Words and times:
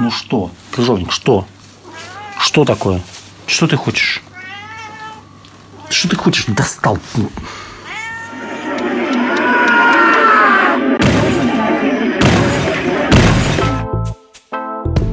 Ну 0.00 0.12
что, 0.12 0.52
крыжовник, 0.70 1.10
что? 1.10 1.44
Что 2.38 2.64
такое? 2.64 3.00
Что 3.48 3.66
ты 3.66 3.76
хочешь? 3.76 4.22
Что 5.90 6.08
ты 6.08 6.14
хочешь? 6.14 6.44
Достал. 6.46 6.98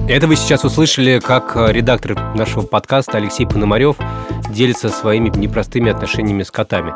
Это 0.07 0.27
вы 0.27 0.35
сейчас 0.35 0.63
услышали, 0.63 1.19
как 1.19 1.55
редактор 1.55 2.35
нашего 2.35 2.61
подкаста 2.61 3.17
Алексей 3.17 3.47
Пономарев 3.47 3.97
делится 4.49 4.89
своими 4.89 5.29
непростыми 5.29 5.89
отношениями 5.89 6.43
с 6.43 6.51
котами. 6.51 6.93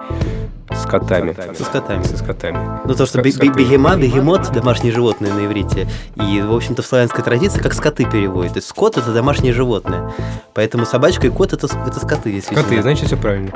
С 0.79 0.85
котами. 0.85 1.35
Со 1.55 1.63
скотами. 1.65 2.03
Со 2.03 2.17
скотами. 2.17 2.79
Ну, 2.85 2.95
то, 2.95 3.05
что 3.05 3.21
бе- 3.21 3.31
скоты. 3.31 3.49
бе- 3.49 3.53
бегема, 3.63 3.95
бегемот– 3.95 4.51
домашнее 4.53 4.93
животное 4.93 5.31
на 5.33 5.45
иврите. 5.45 5.87
И, 6.15 6.41
в 6.41 6.53
общем-то, 6.53 6.81
в 6.81 6.85
славянской 6.85 7.23
традиции 7.23 7.59
как 7.59 7.73
скоты 7.73 8.05
переводят. 8.05 8.53
То 8.53 8.57
есть 8.59 8.69
скот– 8.69 8.97
это 8.97 9.11
домашнее 9.13 9.53
животное. 9.53 10.11
Поэтому 10.53 10.85
собачка 10.85 11.27
и 11.27 11.29
кот– 11.29 11.53
это, 11.53 11.67
это 11.85 11.99
скоты, 11.99 12.31
действительно. 12.31 12.63
Коты, 12.63 12.81
значит, 12.81 13.07
все 13.07 13.17
правильно. 13.17 13.51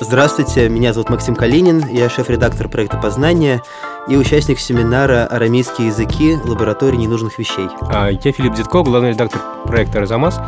Здравствуйте, 0.00 0.68
меня 0.68 0.92
зовут 0.92 1.10
Максим 1.10 1.34
Калинин, 1.34 1.84
я 1.88 2.08
шеф-редактор 2.08 2.68
проекта 2.68 2.96
«Познание» 2.96 3.60
и 4.08 4.16
участник 4.16 4.58
семинара 4.60 5.26
«Арамейские 5.26 5.88
языки. 5.88 6.36
Лаборатории 6.44 6.96
ненужных 6.96 7.38
вещей». 7.38 7.68
А 7.92 8.08
я 8.10 8.32
Филипп 8.32 8.54
Дедко, 8.54 8.82
главный 8.82 9.10
редактор 9.10 9.40
проекта 9.64 10.00
«Розамас». 10.00 10.40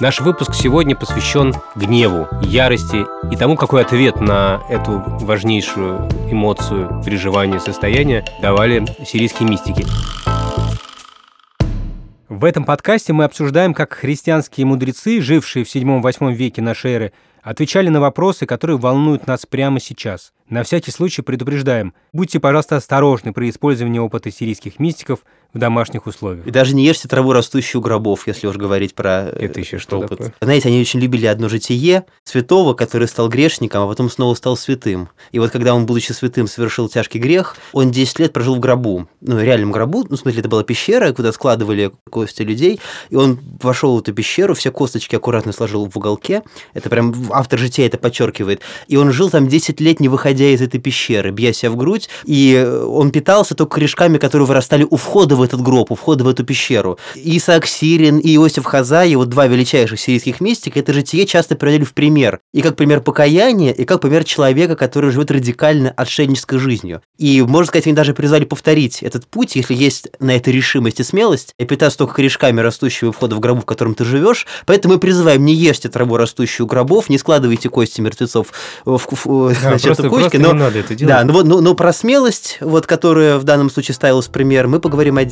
Наш 0.00 0.20
выпуск 0.20 0.54
сегодня 0.54 0.94
посвящен 0.94 1.52
гневу, 1.74 2.28
ярости 2.40 3.04
и 3.32 3.36
тому, 3.36 3.56
какой 3.56 3.82
ответ 3.82 4.20
на 4.20 4.62
эту 4.68 5.02
важнейшую 5.26 6.08
эмоцию, 6.30 7.02
переживание, 7.04 7.58
состояние 7.58 8.24
давали 8.40 8.86
сирийские 9.04 9.48
мистики. 9.48 9.84
В 12.28 12.44
этом 12.44 12.64
подкасте 12.64 13.12
мы 13.12 13.24
обсуждаем, 13.24 13.74
как 13.74 13.92
христианские 13.94 14.66
мудрецы, 14.66 15.20
жившие 15.20 15.64
в 15.64 15.74
7-8 15.74 16.32
веке 16.32 16.62
нашей 16.62 16.92
эры, 16.92 17.12
отвечали 17.42 17.88
на 17.88 18.00
вопросы, 18.00 18.46
которые 18.46 18.78
волнуют 18.78 19.26
нас 19.26 19.46
прямо 19.46 19.80
сейчас. 19.80 20.32
На 20.48 20.62
всякий 20.62 20.92
случай 20.92 21.22
предупреждаем, 21.22 21.92
будьте, 22.12 22.38
пожалуйста, 22.38 22.76
осторожны 22.76 23.32
при 23.32 23.50
использовании 23.50 23.98
опыта 23.98 24.30
сирийских 24.30 24.78
мистиков 24.78 25.24
в 25.54 25.58
домашних 25.58 26.06
условиях. 26.06 26.46
И 26.46 26.50
даже 26.50 26.74
не 26.74 26.84
ешьте 26.84 27.08
траву, 27.08 27.32
растущую 27.32 27.80
у 27.80 27.82
гробов, 27.82 28.26
если 28.26 28.46
уж 28.46 28.56
говорить 28.56 28.94
про 28.94 29.28
э, 29.28 29.46
Это 29.46 29.60
еще 29.60 29.78
что 29.78 29.98
опыт. 29.98 30.10
такое? 30.10 30.34
Знаете, 30.42 30.68
они 30.68 30.80
очень 30.80 31.00
любили 31.00 31.24
одно 31.24 31.48
житие 31.48 32.04
святого, 32.24 32.74
который 32.74 33.08
стал 33.08 33.30
грешником, 33.30 33.82
а 33.82 33.86
потом 33.86 34.10
снова 34.10 34.34
стал 34.34 34.58
святым. 34.58 35.08
И 35.32 35.38
вот 35.38 35.50
когда 35.50 35.74
он, 35.74 35.86
будучи 35.86 36.12
святым, 36.12 36.48
совершил 36.48 36.90
тяжкий 36.90 37.18
грех, 37.18 37.56
он 37.72 37.90
10 37.90 38.18
лет 38.18 38.32
прожил 38.34 38.56
в 38.56 38.60
гробу. 38.60 39.08
Ну, 39.22 39.40
реальном 39.40 39.72
гробу. 39.72 40.04
Ну, 40.08 40.16
в 40.16 40.20
смысле, 40.20 40.40
это 40.40 40.50
была 40.50 40.64
пещера, 40.64 41.12
куда 41.12 41.32
складывали 41.32 41.92
кости 42.10 42.42
людей. 42.42 42.78
И 43.08 43.16
он 43.16 43.38
вошел 43.62 43.96
в 43.96 44.00
эту 44.00 44.12
пещеру, 44.12 44.54
все 44.54 44.70
косточки 44.70 45.16
аккуратно 45.16 45.52
сложил 45.52 45.88
в 45.88 45.96
уголке. 45.96 46.42
Это 46.74 46.90
прям 46.90 47.14
автор 47.30 47.58
жития 47.58 47.86
это 47.86 47.96
подчеркивает. 47.96 48.60
И 48.86 48.96
он 48.96 49.12
жил 49.12 49.30
там 49.30 49.48
10 49.48 49.80
лет, 49.80 50.00
не 50.00 50.08
выходя 50.08 50.44
из 50.44 50.60
этой 50.60 50.78
пещеры, 50.78 51.30
бья 51.30 51.54
себя 51.54 51.70
в 51.70 51.76
грудь. 51.76 52.10
И 52.26 52.62
он 52.86 53.10
питался 53.10 53.54
только 53.54 53.76
корешками, 53.76 54.18
которые 54.18 54.46
вырастали 54.46 54.86
у 54.88 54.96
входа 54.96 55.37
в 55.38 55.42
этот 55.42 55.60
гроб, 55.62 55.90
у 55.90 55.94
входа 55.94 56.24
в 56.24 56.28
эту 56.28 56.44
пещеру. 56.44 56.98
Исаак 57.14 57.66
Сирин, 57.66 58.18
и 58.18 58.34
Иосиф 58.36 58.64
Хазай, 58.64 59.14
вот 59.14 59.28
два 59.28 59.46
величайших 59.46 59.98
сирийских 59.98 60.40
мистика, 60.40 60.78
это 60.80 60.92
житие 60.92 61.26
часто 61.26 61.56
приводили 61.56 61.84
в 61.84 61.94
пример. 61.94 62.40
И 62.52 62.60
как 62.60 62.76
пример 62.76 63.00
покаяния, 63.00 63.72
и 63.72 63.84
как 63.84 64.00
пример 64.00 64.24
человека, 64.24 64.76
который 64.76 65.10
живет 65.10 65.30
радикально 65.30 65.90
отшельнической 65.96 66.58
жизнью. 66.58 67.00
И, 67.18 67.40
можно 67.42 67.66
сказать, 67.68 67.86
они 67.86 67.94
даже 67.96 68.14
призвали 68.14 68.44
повторить 68.44 69.02
этот 69.02 69.26
путь, 69.26 69.56
если 69.56 69.74
есть 69.74 70.08
на 70.20 70.36
это 70.36 70.50
решимость 70.50 71.00
и 71.00 71.02
смелость, 71.04 71.54
и 71.58 71.64
питаться 71.64 71.98
только 71.98 72.14
корешками 72.14 72.60
растущего 72.60 73.12
входа 73.12 73.36
в 73.36 73.40
гробу, 73.40 73.62
в 73.62 73.66
котором 73.66 73.94
ты 73.94 74.04
живешь. 74.04 74.46
Поэтому 74.66 74.94
мы 74.94 75.00
призываем 75.00 75.44
не 75.44 75.54
ешьте 75.54 75.88
траву, 75.88 76.16
растущую 76.16 76.66
гробов, 76.66 77.08
не 77.08 77.18
складывайте 77.18 77.68
кости 77.68 78.00
мертвецов 78.00 78.48
в, 78.84 78.98
в- 78.98 79.24
в- 79.26 79.48
Да, 79.54 79.60
значит, 79.60 79.86
просто, 79.86 80.08
кучки, 80.08 80.20
просто 80.22 80.38
но 80.38 80.52
не 80.52 80.58
надо 80.58 80.78
это 80.78 80.94
делать. 80.94 81.26
да, 81.26 81.32
вот, 81.32 81.46
ну, 81.46 81.60
но 81.60 81.74
про 81.74 81.92
смелость, 81.92 82.58
вот, 82.60 82.86
которая 82.86 83.38
в 83.38 83.44
данном 83.44 83.70
случае 83.70 83.94
ставилась 83.94 84.26
в 84.26 84.30
пример, 84.30 84.66
мы 84.68 84.80
поговорим 84.80 85.16
отдельно 85.16 85.27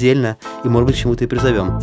и, 0.65 0.69
может 0.69 0.87
быть, 0.89 0.97
к 0.97 0.99
чему-то 0.99 1.25
и 1.25 1.27
призовем. 1.27 1.81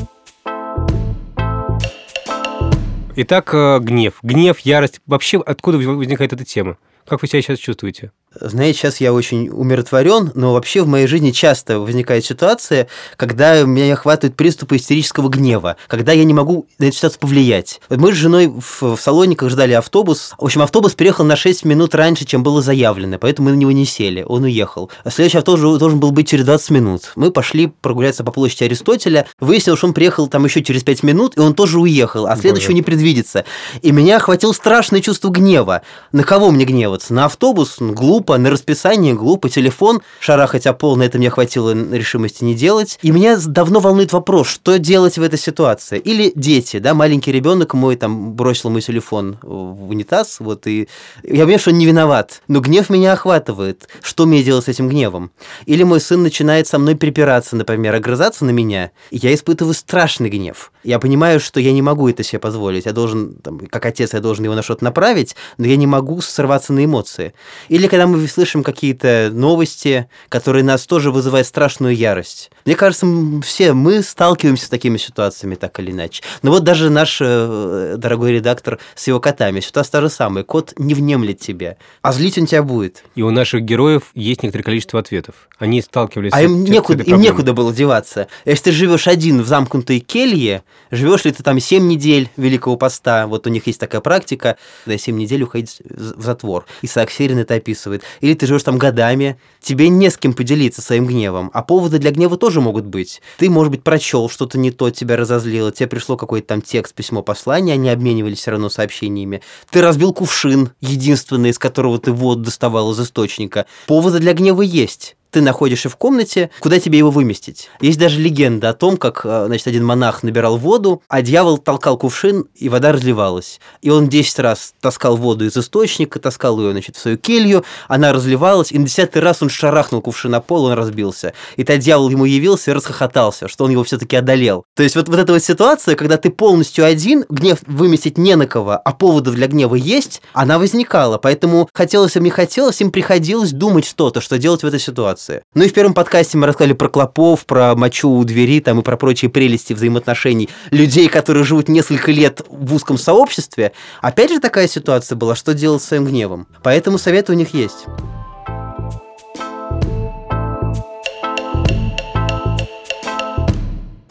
Итак, 3.16 3.54
э, 3.54 3.80
гнев. 3.80 4.16
Гнев, 4.24 4.60
ярость. 4.60 5.00
Вообще, 5.06 5.40
откуда 5.40 5.78
возникает 5.78 6.34
эта 6.34 6.46
тема? 6.46 6.78
Как 7.06 7.22
вы 7.22 7.28
себя 7.28 7.42
сейчас 7.42 7.60
чувствуете? 7.60 8.12
Знаете, 8.40 8.80
сейчас 8.80 9.02
я 9.02 9.14
очень 9.14 9.50
умиротворен, 9.50 10.32
но 10.34 10.54
вообще 10.54 10.82
в 10.82 10.88
моей 10.88 11.08
жизни 11.08 11.32
часто 11.32 11.80
возникает 11.80 12.26
ситуация, 12.26 12.88
когда 13.16 13.62
меня 13.62 13.94
охватывают 13.94 14.36
приступы 14.36 14.78
истерического 14.78 15.30
гнева, 15.30 15.78
когда 15.88 16.12
я 16.14 16.24
не 16.24 16.34
могу 16.34 16.66
на 16.80 16.86
эту 16.86 16.96
ситуацию 16.96 17.20
повлиять. 17.20 17.80
Мы 17.90 18.12
с 18.12 18.16
женой 18.16 18.48
в, 18.48 18.96
в 18.96 19.00
Салониках 19.00 19.50
ждали 19.50 19.74
автобус. 19.74 20.34
В 20.38 20.46
общем, 20.46 20.62
автобус 20.62 20.94
приехал 20.94 21.26
на 21.26 21.36
6 21.36 21.66
минут 21.66 21.94
раньше, 21.96 22.26
чем 22.26 22.44
было 22.44 22.62
заявлено, 22.62 23.18
поэтому 23.20 23.50
мы 23.50 23.56
на 23.56 23.60
него 23.60 23.72
не 23.72 23.86
сели, 23.86 24.24
он 24.28 24.44
уехал. 24.44 24.90
А 25.04 25.12
следующий 25.12 25.38
автобус 25.38 25.80
должен 25.80 26.00
был 26.00 26.12
быть 26.12 26.28
через 26.28 26.46
20 26.46 26.70
минут. 26.72 27.12
Мы 27.16 27.32
пошли 27.32 27.68
прогуляться 27.68 28.24
по 28.24 28.32
площади 28.32 28.64
Аристотеля, 28.64 29.28
выяснилось, 29.40 29.80
что 29.80 29.88
он 29.88 29.94
приехал 29.94 30.28
там 30.28 30.46
еще 30.46 30.64
через 30.64 30.84
5 30.84 31.04
минут, 31.04 31.38
и 31.38 31.40
он 31.40 31.54
тоже 31.54 31.80
уехал, 31.80 32.28
а 32.28 32.36
следующего 32.36 32.70
Боже. 32.70 32.76
не 32.76 32.82
предвидится. 32.82 33.46
И 33.82 33.92
меня 33.92 34.18
охватило 34.18 34.54
страшное 34.54 35.02
чувство 35.02 35.30
гнева. 35.30 35.82
На 36.12 36.24
кого 36.24 36.52
мне 36.52 36.66
гневаться? 36.66 37.14
На 37.14 37.26
автобус? 37.26 37.78
Ну, 37.80 37.94
Глупо. 38.24 38.38
На 38.38 38.50
расписание? 38.52 39.14
Глупо. 39.14 39.50
Телефон? 39.50 40.02
Шарахать 40.22 40.66
о 40.66 40.72
пол, 40.72 40.96
на 40.96 41.04
это 41.04 41.18
мне 41.18 41.30
хватило 41.30 41.74
решимости 41.74 42.46
не 42.46 42.56
делать. 42.56 42.98
И 43.02 43.12
меня 43.12 43.38
давно 43.46 43.82
волнует 43.82 44.14
вопрос, 44.14 44.48
что 44.48 44.80
делать 44.80 45.18
в 45.18 45.22
этой 45.22 45.38
ситуации? 45.38 46.00
Или 46.00 46.32
дети, 46.34 46.80
да, 46.80 46.94
маленький 46.94 47.34
ребенок 47.34 47.74
мой 47.74 47.98
там 47.98 48.32
бросил 48.32 48.70
мой 48.70 48.80
телефон 48.80 49.40
в 49.42 49.90
унитаз, 49.90 50.40
вот, 50.40 50.68
и 50.68 50.88
я 51.24 51.42
понимаю, 51.42 51.60
что 51.60 51.72
он 51.72 51.78
не 51.80 51.86
виноват, 51.86 52.42
но 52.48 52.62
гнев 52.62 52.90
меня 52.90 53.12
охватывает. 53.12 53.90
Что 54.02 54.26
мне 54.26 54.42
делать 54.42 54.64
с 54.64 54.68
этим 54.70 54.88
гневом? 54.88 55.32
Или 55.66 55.84
мой 55.84 56.00
сын 56.00 56.24
начинает 56.24 56.66
со 56.66 56.80
мной 56.80 56.96
припираться, 56.96 57.58
например, 57.58 57.94
огрызаться 57.94 58.46
на 58.46 58.52
меня, 58.52 58.92
и 59.12 59.18
я 59.18 59.34
испытываю 59.34 59.74
страшный 59.74 60.30
гнев. 60.30 60.72
Я 60.86 61.00
понимаю, 61.00 61.42
что 61.42 61.60
я 61.60 61.74
не 61.74 61.82
могу 61.82 62.08
это 62.08 62.24
себе 62.24 62.40
позволить. 62.40 62.86
Я 62.86 62.94
должен, 62.94 63.36
там, 63.36 63.60
как 63.60 63.86
отец, 63.86 64.14
я 64.14 64.22
должен 64.22 64.46
его 64.46 64.56
на 64.56 64.64
что-то 64.64 64.84
направить, 64.84 65.36
но 65.58 65.66
я 65.66 65.76
не 65.76 65.88
могу 65.88 66.22
сорваться 66.22 66.72
на 66.72 66.86
эмоции. 66.86 67.34
Или 67.68 67.88
когда 67.88 68.13
мы 68.14 68.28
слышим 68.28 68.64
какие-то 68.64 69.30
новости, 69.34 70.08
которые 70.30 70.64
нас 70.64 70.86
тоже 70.86 71.12
вызывают 71.12 71.48
страшную 71.48 71.96
ярость. 71.96 72.52
Мне 72.66 72.76
кажется, 72.76 73.06
все 73.44 73.74
мы 73.74 74.02
сталкиваемся 74.04 74.66
с 74.66 74.70
такими 74.70 74.98
ситуациями 74.98 75.56
так 75.56 75.80
или 75.80 75.92
иначе. 75.92 76.24
Но 76.42 76.52
вот 76.52 76.64
даже 76.64 76.90
наш 76.90 77.20
э, 77.22 77.96
дорогой 77.98 78.34
редактор 78.34 78.80
с 78.96 79.08
его 79.08 79.20
котами, 79.20 79.60
ситуация 79.60 79.92
та 79.92 80.02
же 80.02 80.10
самая. 80.10 80.44
Кот 80.44 80.74
не 80.78 80.94
внемлет 80.94 81.40
тебе, 81.40 81.78
а 82.02 82.14
злить 82.14 82.38
он 82.38 82.46
тебя 82.46 82.64
будет. 82.64 83.04
И 83.16 83.22
у 83.22 83.32
наших 83.32 83.64
героев 83.64 84.04
есть 84.14 84.44
некоторое 84.44 84.64
количество 84.64 85.00
ответов. 85.00 85.36
Они 85.58 85.82
сталкивались 85.82 86.32
А 86.34 86.42
с, 86.42 86.44
им 86.44 86.66
с 86.66 86.70
некуда, 86.70 87.04
им 87.04 87.20
некуда 87.20 87.54
было 87.54 87.74
деваться. 87.74 88.28
Если 88.46 88.66
ты 88.66 88.72
живешь 88.72 89.08
один 89.08 89.42
в 89.42 89.48
замкнутой 89.48 90.00
келье, 90.00 90.64
живешь 90.92 91.26
ли 91.26 91.32
ты 91.32 91.44
там 91.44 91.60
7 91.60 91.88
недель 91.88 92.30
Великого 92.38 92.78
Поста, 92.78 93.28
вот 93.28 93.48
у 93.48 93.50
них 93.50 93.68
есть 93.68 93.80
такая 93.80 94.02
практика, 94.02 94.58
да, 94.86 94.98
7 94.98 95.16
недель 95.18 95.44
уходить 95.44 95.82
в 95.90 96.22
затвор. 96.22 96.66
Исаак 96.82 97.12
Сирин 97.12 97.40
это 97.40 97.56
описывает. 97.56 98.03
Или 98.22 98.34
ты 98.34 98.48
живешь 98.48 98.64
там 98.64 98.78
годами, 98.78 99.38
тебе 99.62 99.90
не 99.90 100.10
с 100.10 100.18
кем 100.18 100.34
поделиться 100.34 100.82
своим 100.82 101.06
гневом, 101.06 101.50
а 101.54 101.64
поводы 101.64 102.00
для 102.00 102.12
гнева 102.12 102.38
тоже 102.38 102.62
могут 102.62 102.86
быть. 102.86 103.22
Ты, 103.38 103.50
может 103.50 103.72
быть, 103.72 103.84
прочел 103.84 104.30
что-то 104.30 104.58
не 104.58 104.72
то, 104.72 104.90
тебя 104.90 105.18
разозлило, 105.18 105.72
тебе 105.72 105.88
пришло 105.88 106.18
какой-то 106.18 106.48
там 106.48 106.62
текст, 106.62 106.94
письмо, 106.94 107.22
послание, 107.22 107.74
они 107.74 107.90
обменивались 107.90 108.40
все 108.40 108.52
равно 108.52 108.70
сообщениями. 108.70 109.42
Ты 109.70 109.82
разбил 109.82 110.14
кувшин, 110.14 110.72
единственный, 110.82 111.50
из 111.50 111.60
которого 111.60 112.00
ты 112.00 112.12
воду 112.12 112.44
доставал 112.44 112.92
из 112.92 113.00
источника. 113.00 113.66
Поводы 113.88 114.20
для 114.20 114.34
гнева 114.34 114.62
есть 114.62 115.16
ты 115.34 115.42
находишься 115.42 115.90
в 115.90 115.98
комнате, 115.98 116.52
куда 116.60 116.80
тебе 116.80 117.00
его 117.00 117.10
выместить. 117.10 117.70
Есть 117.82 117.98
даже 117.98 118.20
легенда 118.20 118.70
о 118.70 118.74
том, 118.74 118.98
как 118.98 119.22
э, 119.26 119.46
значит, 119.48 119.66
один 119.66 119.84
монах 119.84 120.22
набирал 120.22 120.58
воду, 120.58 121.02
а 121.08 121.24
дьявол 121.24 121.58
толкал 121.58 121.98
кувшин, 121.98 122.46
и 122.56 122.70
вода 122.70 122.92
разливалась. 122.92 123.60
И 123.82 123.90
он 123.90 124.10
10 124.10 124.40
раз 124.40 124.76
таскал 124.80 125.18
воду 125.18 125.46
из 125.46 125.58
источника, 125.58 126.20
таскал 126.20 126.60
ее 126.60 126.72
значит, 126.72 126.96
в 126.98 127.00
свою 127.00 127.18
келью, 127.18 127.66
она 127.88 128.14
разливалась, 128.14 128.72
и 128.72 128.78
на 128.78 128.86
десятый 128.86 129.24
раз 129.24 129.42
он 129.42 129.50
шарахнул 129.50 130.02
кувшин 130.02 130.32
на 130.32 130.40
пол, 130.40 130.66
он 130.66 130.74
разбился. 130.74 131.34
И 131.58 131.64
тогда 131.64 131.82
дьявол 131.82 132.10
ему 132.10 132.26
явился 132.26 132.70
и 132.70 132.74
расхохотался, 132.76 133.48
что 133.48 133.66
он 133.66 133.72
его 133.72 133.84
все-таки 133.84 134.16
одолел. 134.16 134.66
То 134.76 134.84
есть 134.84 134.96
вот, 134.96 135.10
вот 135.10 135.18
эта 135.18 135.34
вот 135.34 135.44
ситуация, 135.44 135.96
когда 135.96 136.18
ты 136.18 136.30
полностью 136.30 136.86
один, 136.86 137.26
гнев 137.30 137.58
выместить 137.66 138.20
не 138.20 138.36
на 138.36 138.46
кого, 138.46 138.74
а 138.74 138.92
поводов 138.94 139.34
для 139.34 139.48
гнева 139.48 139.74
есть, 139.74 140.22
она 140.34 140.60
возникала. 140.60 141.18
Поэтому 141.18 141.68
хотелось 141.74 142.16
им 142.16 142.24
не 142.24 142.30
хотелось, 142.30 142.80
им 142.82 142.92
приходилось 142.92 143.52
думать 143.52 143.86
что-то, 143.86 144.22
что 144.22 144.38
делать 144.38 144.62
в 144.62 144.68
этой 144.68 144.80
ситуации. 144.80 145.23
Ну 145.54 145.64
и 145.64 145.68
в 145.68 145.74
первом 145.74 145.94
подкасте 145.94 146.38
мы 146.38 146.48
рассказали 146.48 146.74
про 146.74 146.90
клопов, 146.90 147.46
про 147.46 147.76
мочу 147.76 148.10
у 148.10 148.24
двери 148.24 148.60
там, 148.60 148.80
и 148.80 148.84
про 148.84 148.98
прочие 148.98 149.30
прелести 149.30 149.74
взаимоотношений 149.74 150.50
людей, 150.72 151.08
которые 151.08 151.44
живут 151.44 151.70
несколько 151.70 152.12
лет 152.12 152.42
в 152.50 152.74
узком 152.74 152.98
сообществе. 152.98 153.72
Опять 154.02 154.32
же 154.32 154.40
такая 154.40 154.68
ситуация 154.68 155.16
была, 155.16 155.36
что 155.36 155.54
делать 155.54 155.82
с 155.82 155.88
своим 155.88 156.06
гневом. 156.06 156.48
Поэтому 156.64 156.98
советы 156.98 157.32
у 157.34 157.36
них 157.36 157.54
есть. 157.54 157.86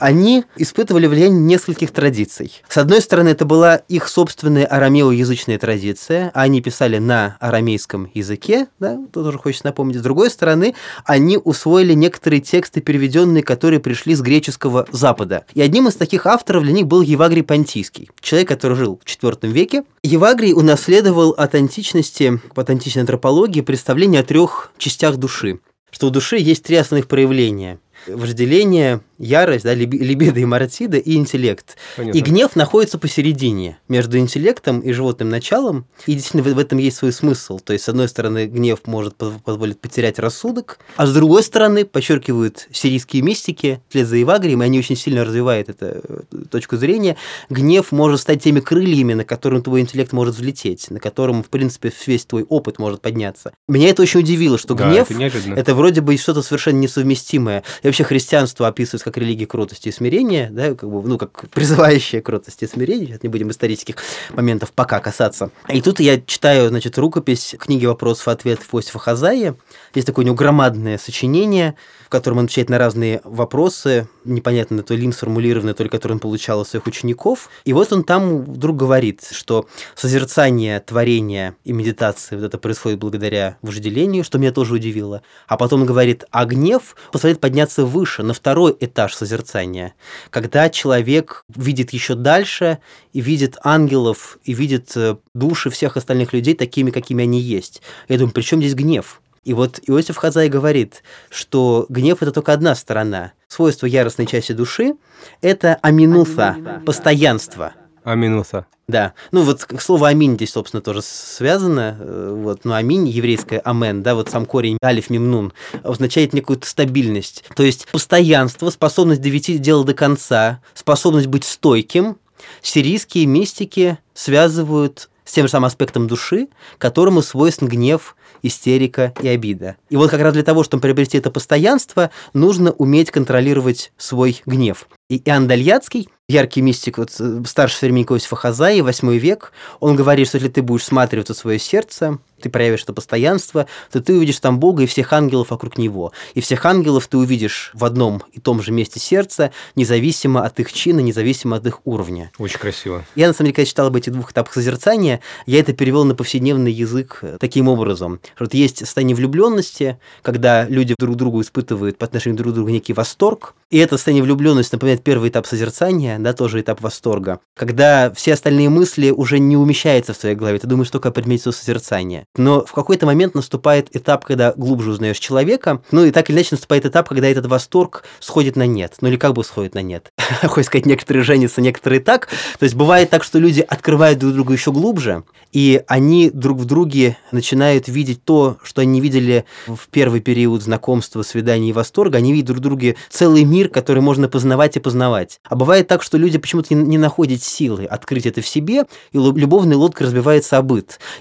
Они 0.02 0.44
испытывали 0.56 1.06
влияние 1.06 1.40
нескольких 1.40 1.92
традиций. 1.92 2.60
С 2.68 2.76
одной 2.76 3.00
стороны, 3.00 3.28
это 3.28 3.44
была 3.44 3.76
их 3.76 4.08
собственная 4.08 4.66
арамеоязычная 4.66 5.58
традиция, 5.58 6.32
они 6.34 6.60
писали 6.60 6.98
на 6.98 7.36
арамейском 7.38 8.10
языке, 8.12 8.66
да, 8.80 8.98
тоже 9.12 9.38
хочется 9.38 9.66
напомнить. 9.66 9.98
С 9.98 10.02
другой 10.02 10.28
стороны, 10.30 10.74
они 11.04 11.38
усвоили 11.38 11.92
некоторые 11.92 12.40
тексты, 12.40 12.80
переведенные, 12.80 13.44
которые 13.44 13.78
пришли 13.78 14.16
с 14.16 14.20
греческого 14.20 14.88
Запада. 14.90 15.44
И 15.54 15.62
одним 15.62 15.86
из 15.86 15.94
таких 15.94 16.26
авторов 16.26 16.64
для 16.64 16.72
них 16.72 16.88
был 16.88 17.00
Евагрий 17.00 17.44
Понтийский, 17.44 18.10
человек, 18.20 18.48
который 18.48 18.76
жил 18.76 19.00
в 19.04 19.08
IV 19.08 19.48
веке. 19.52 19.84
Евагрий 20.02 20.52
унаследовал 20.52 21.30
от 21.30 21.54
античности, 21.54 22.40
от 22.56 22.70
античной 22.70 23.02
антропологии, 23.02 23.60
представление 23.60 24.22
о 24.22 24.24
трех 24.24 24.72
частях 24.78 25.16
души 25.16 25.60
что 25.94 26.06
у 26.06 26.10
души 26.10 26.38
есть 26.38 26.64
три 26.64 26.76
основных 26.76 27.06
проявления 27.06 27.78
вожделение, 28.06 29.00
ярость, 29.22 29.64
да, 29.64 29.72
либидо 29.74 30.40
и 30.40 30.44
мартида 30.44 30.98
и 30.98 31.14
интеллект. 31.14 31.76
Понятно. 31.96 32.18
И 32.18 32.20
гнев 32.20 32.56
находится 32.56 32.98
посередине 32.98 33.78
между 33.88 34.18
интеллектом 34.18 34.80
и 34.80 34.92
животным 34.92 35.30
началом. 35.30 35.86
И 36.06 36.14
действительно 36.14 36.54
в 36.54 36.58
этом 36.58 36.78
есть 36.78 36.96
свой 36.96 37.12
смысл. 37.12 37.58
То 37.58 37.72
есть, 37.72 37.84
с 37.84 37.88
одной 37.88 38.08
стороны, 38.08 38.46
гнев 38.46 38.80
может 38.86 39.14
позволить 39.16 39.80
потерять 39.80 40.18
рассудок, 40.18 40.78
а 40.96 41.06
с 41.06 41.14
другой 41.14 41.42
стороны, 41.42 41.84
подчеркивают 41.84 42.68
сирийские 42.72 43.22
мистики, 43.22 43.80
вслед 43.88 44.06
за 44.06 44.20
Ивагрием, 44.20 44.62
и 44.62 44.66
они 44.66 44.78
очень 44.78 44.96
сильно 44.96 45.24
развивают 45.24 45.68
эту 45.68 45.86
э, 45.86 46.20
точку 46.50 46.76
зрения, 46.76 47.16
гнев 47.48 47.92
может 47.92 48.20
стать 48.20 48.42
теми 48.42 48.60
крыльями, 48.60 49.14
на 49.14 49.24
которым 49.24 49.62
твой 49.62 49.80
интеллект 49.80 50.12
может 50.12 50.34
взлететь, 50.34 50.90
на 50.90 50.98
котором, 50.98 51.42
в 51.42 51.48
принципе, 51.48 51.92
весь 52.06 52.24
твой 52.24 52.42
опыт 52.42 52.78
может 52.78 53.00
подняться. 53.00 53.52
Меня 53.68 53.88
это 53.90 54.02
очень 54.02 54.20
удивило, 54.20 54.58
что 54.58 54.74
да, 54.74 54.88
гнев 54.88 55.10
это, 55.10 55.50
это 55.54 55.74
вроде 55.74 56.00
бы 56.00 56.16
что-то 56.16 56.42
совершенно 56.42 56.78
несовместимое. 56.78 57.62
И 57.82 57.86
вообще 57.86 58.04
христианство 58.04 58.66
описывается 58.66 59.04
как 59.04 59.11
религия 59.16 59.46
кротости 59.46 59.88
и 59.88 59.92
смирения, 59.92 60.48
да, 60.50 60.74
как 60.74 60.90
бы, 60.90 61.06
ну, 61.06 61.18
как 61.18 61.48
призывающая 61.54 62.20
кротости 62.20 62.64
и 62.64 62.68
смирения, 62.68 63.06
сейчас 63.06 63.22
не 63.22 63.28
будем 63.28 63.50
исторических 63.50 63.96
моментов 64.30 64.72
пока 64.72 65.00
касаться. 65.00 65.50
И 65.68 65.80
тут 65.80 66.00
я 66.00 66.20
читаю, 66.20 66.68
значит, 66.68 66.98
рукопись 66.98 67.54
книги 67.58 67.86
«Вопросов 67.86 68.28
и 68.28 68.30
ответов» 68.30 68.74
Иосифа 68.74 68.98
Хазаи. 68.98 69.54
Есть 69.94 70.06
такое 70.06 70.24
у 70.24 70.26
него 70.26 70.36
громадное 70.36 70.98
сочинение, 70.98 71.74
котором 72.12 72.38
он 72.38 72.44
отвечает 72.44 72.68
на 72.68 72.78
разные 72.78 73.20
вопросы, 73.24 74.06
непонятно, 74.24 74.82
то 74.82 74.94
ли 74.94 75.04
им 75.04 75.12
сформулированные, 75.12 75.74
то 75.74 75.82
ли 75.82 75.88
которые 75.88 76.16
он 76.16 76.20
получал 76.20 76.60
от 76.60 76.68
своих 76.68 76.86
учеников. 76.86 77.48
И 77.64 77.72
вот 77.72 77.92
он 77.92 78.04
там 78.04 78.44
вдруг 78.44 78.76
говорит, 78.76 79.26
что 79.32 79.66
созерцание 79.96 80.78
творения 80.80 81.56
и 81.64 81.72
медитации 81.72 82.36
вот 82.36 82.44
это 82.44 82.58
происходит 82.58 82.98
благодаря 82.98 83.56
вожделению, 83.62 84.24
что 84.24 84.38
меня 84.38 84.52
тоже 84.52 84.74
удивило. 84.74 85.22
А 85.48 85.56
потом 85.56 85.80
он 85.80 85.86
говорит, 85.86 86.24
а 86.30 86.44
гнев 86.44 86.94
позволяет 87.10 87.40
подняться 87.40 87.84
выше, 87.84 88.22
на 88.22 88.34
второй 88.34 88.76
этаж 88.78 89.14
созерцания, 89.14 89.94
когда 90.30 90.68
человек 90.68 91.44
видит 91.48 91.92
еще 91.94 92.14
дальше 92.14 92.78
и 93.12 93.20
видит 93.20 93.56
ангелов, 93.64 94.38
и 94.44 94.52
видит 94.52 94.92
э, 94.96 95.16
души 95.34 95.70
всех 95.70 95.96
остальных 95.96 96.32
людей 96.34 96.54
такими, 96.54 96.90
какими 96.90 97.24
они 97.24 97.40
есть. 97.40 97.80
Я 98.08 98.18
думаю, 98.18 98.34
при 98.34 98.42
чем 98.42 98.60
здесь 98.60 98.74
гнев? 98.74 99.22
И 99.44 99.54
вот 99.54 99.80
Иосиф 99.86 100.16
Хазай 100.16 100.48
говорит, 100.48 101.02
что 101.28 101.86
гнев– 101.88 102.18
это 102.22 102.30
только 102.30 102.52
одна 102.52 102.76
сторона. 102.76 103.32
Свойство 103.48 103.86
яростной 103.86 104.26
части 104.26 104.52
души– 104.52 104.94
это 105.40 105.78
аминуса, 105.82 106.82
постоянство. 106.86 107.72
Аминуса. 108.04 108.66
Да. 108.88 109.14
Ну 109.30 109.42
вот 109.42 109.66
слово 109.80 110.08
аминь 110.08 110.34
здесь, 110.34 110.50
собственно, 110.50 110.80
тоже 110.80 111.02
связано. 111.02 111.96
Э, 111.98 112.34
вот, 112.36 112.64
ну 112.64 112.74
аминь, 112.74 113.08
еврейское 113.08 113.60
амен, 113.60 114.02
да, 114.02 114.14
вот 114.14 114.28
сам 114.28 114.44
корень 114.44 114.76
алиф 114.84 115.08
мимнун 115.08 115.52
означает 115.82 116.32
некую 116.32 116.60
стабильность. 116.62 117.44
То 117.56 117.62
есть 117.62 117.86
постоянство, 117.90 118.70
способность 118.70 119.22
довести 119.22 119.58
дело 119.58 119.84
до 119.84 119.94
конца, 119.94 120.60
способность 120.74 121.28
быть 121.28 121.44
стойким. 121.44 122.16
Сирийские 122.60 123.26
мистики 123.26 123.98
связывают 124.14 125.08
с 125.24 125.32
тем 125.32 125.46
же 125.46 125.50
самым 125.50 125.66
аспектом 125.66 126.08
души, 126.08 126.48
которому 126.78 127.22
свойствен 127.22 127.68
гнев 127.68 128.16
истерика 128.42 129.12
и 129.22 129.28
обида. 129.28 129.76
И 129.88 129.96
вот 129.96 130.10
как 130.10 130.20
раз 130.20 130.34
для 130.34 130.42
того, 130.42 130.64
чтобы 130.64 130.82
приобрести 130.82 131.18
это 131.18 131.30
постоянство, 131.30 132.10
нужно 132.34 132.72
уметь 132.72 133.10
контролировать 133.10 133.92
свой 133.96 134.42
гнев. 134.46 134.88
И 135.08 135.18
Иоанн 135.24 135.46
Дальяцкий, 135.46 136.08
яркий 136.28 136.62
мистик, 136.62 136.98
вот, 136.98 137.10
э, 137.18 137.42
старший 137.46 137.78
современник 137.78 138.10
Иосифа 138.10 138.36
Хазаи, 138.36 138.80
8 138.80 139.16
век, 139.18 139.52
он 139.80 139.96
говорит, 139.96 140.28
что 140.28 140.36
если 140.36 140.48
ты 140.48 140.62
будешь 140.62 140.82
всматриваться 140.82 141.34
в 141.34 141.38
свое 141.38 141.58
сердце, 141.58 142.18
ты 142.42 142.50
проявишь 142.50 142.82
это 142.82 142.92
постоянство, 142.92 143.66
то 143.90 144.00
ты 144.00 144.14
увидишь 144.14 144.40
там 144.40 144.58
Бога 144.58 144.82
и 144.82 144.86
всех 144.86 145.12
ангелов 145.12 145.50
вокруг 145.50 145.78
Него. 145.78 146.12
И 146.34 146.40
всех 146.40 146.66
ангелов 146.66 147.08
ты 147.08 147.16
увидишь 147.16 147.70
в 147.74 147.84
одном 147.84 148.22
и 148.32 148.40
том 148.40 148.62
же 148.62 148.72
месте 148.72 149.00
сердца, 149.00 149.52
независимо 149.76 150.44
от 150.44 150.58
их 150.60 150.72
чина, 150.72 151.00
независимо 151.00 151.56
от 151.56 151.66
их 151.66 151.80
уровня. 151.84 152.30
Очень 152.38 152.58
красиво. 152.58 153.04
Я, 153.14 153.28
на 153.28 153.34
самом 153.34 153.46
деле, 153.46 153.56
когда 153.56 153.66
читал 153.66 153.86
об 153.86 153.96
этих 153.96 154.12
двух 154.12 154.32
этапах 154.32 154.52
созерцания, 154.52 155.20
я 155.46 155.60
это 155.60 155.72
перевел 155.72 156.04
на 156.04 156.14
повседневный 156.14 156.72
язык 156.72 157.20
э, 157.22 157.36
таким 157.38 157.68
образом. 157.68 158.20
Что 158.34 158.44
вот 158.44 158.54
есть 158.54 158.78
состояние 158.78 159.16
влюбленности, 159.16 159.98
когда 160.22 160.64
люди 160.64 160.94
друг 160.98 161.16
другу 161.16 161.40
испытывают 161.40 161.98
по 161.98 162.06
отношению 162.06 162.38
друг 162.38 162.52
к 162.52 162.54
другу 162.54 162.70
некий 162.70 162.92
восторг, 162.92 163.54
и 163.70 163.78
это 163.78 163.96
состояние 163.96 164.22
влюбленности 164.22 164.74
напоминает 164.74 165.02
первый 165.02 165.30
этап 165.30 165.46
созерцания, 165.46 166.18
да, 166.18 166.32
тоже 166.32 166.60
этап 166.60 166.80
восторга, 166.80 167.40
когда 167.56 168.12
все 168.12 168.34
остальные 168.34 168.68
мысли 168.68 169.10
уже 169.10 169.38
не 169.38 169.56
умещаются 169.56 170.12
в 170.12 170.18
твоей 170.18 170.36
голове, 170.36 170.58
ты 170.58 170.66
думаешь 170.66 170.90
только 170.90 171.08
о 171.08 171.12
предмете 171.12 171.52
созерцания. 171.52 172.26
Но 172.36 172.64
в 172.64 172.72
какой-то 172.72 173.04
момент 173.04 173.34
наступает 173.34 173.94
этап, 173.94 174.24
когда 174.24 174.54
глубже 174.56 174.90
узнаешь 174.90 175.18
человека, 175.18 175.82
ну 175.90 176.04
и 176.04 176.10
так 176.10 176.30
или 176.30 176.36
иначе 176.36 176.48
наступает 176.52 176.86
этап, 176.86 177.08
когда 177.08 177.28
этот 177.28 177.46
восторг 177.46 178.04
сходит 178.20 178.56
на 178.56 178.66
нет. 178.66 178.94
Ну 179.02 179.08
или 179.08 179.16
как 179.16 179.34
бы 179.34 179.44
сходит 179.44 179.74
на 179.74 179.82
нет. 179.82 180.10
Хочешь 180.42 180.66
сказать, 180.66 180.86
некоторые 180.86 181.24
женятся, 181.24 181.60
некоторые 181.60 182.00
так. 182.00 182.28
То 182.58 182.64
есть 182.64 182.74
бывает 182.74 183.10
так, 183.10 183.22
что 183.22 183.38
люди 183.38 183.60
открывают 183.60 184.18
друг 184.18 184.32
друга 184.32 184.54
еще 184.54 184.72
глубже, 184.72 185.24
и 185.52 185.82
они 185.86 186.30
друг 186.30 186.58
в 186.58 186.64
друге 186.64 187.18
начинают 187.32 187.88
видеть 187.88 188.24
то, 188.24 188.56
что 188.62 188.80
они 188.80 189.02
видели 189.02 189.44
в 189.66 189.88
первый 189.90 190.20
период 190.20 190.62
знакомства, 190.62 191.22
свидания 191.22 191.68
и 191.68 191.72
восторга. 191.74 192.16
Они 192.16 192.32
видят 192.32 192.46
друг 192.46 192.58
в 192.58 192.62
друге 192.62 192.96
целый 193.10 193.44
мир, 193.44 193.68
который 193.68 194.00
можно 194.00 194.28
познавать 194.28 194.76
и 194.76 194.80
познавать. 194.80 195.40
А 195.44 195.54
бывает 195.54 195.86
так, 195.86 196.02
что 196.02 196.16
люди 196.16 196.38
почему-то 196.38 196.74
не 196.74 196.96
находят 196.96 197.42
силы 197.42 197.84
открыть 197.84 198.24
это 198.24 198.40
в 198.40 198.46
себе, 198.46 198.86
и 199.12 199.18
любовная 199.18 199.76
лодка 199.76 200.04
разбивается 200.04 200.58
о. 200.58 200.72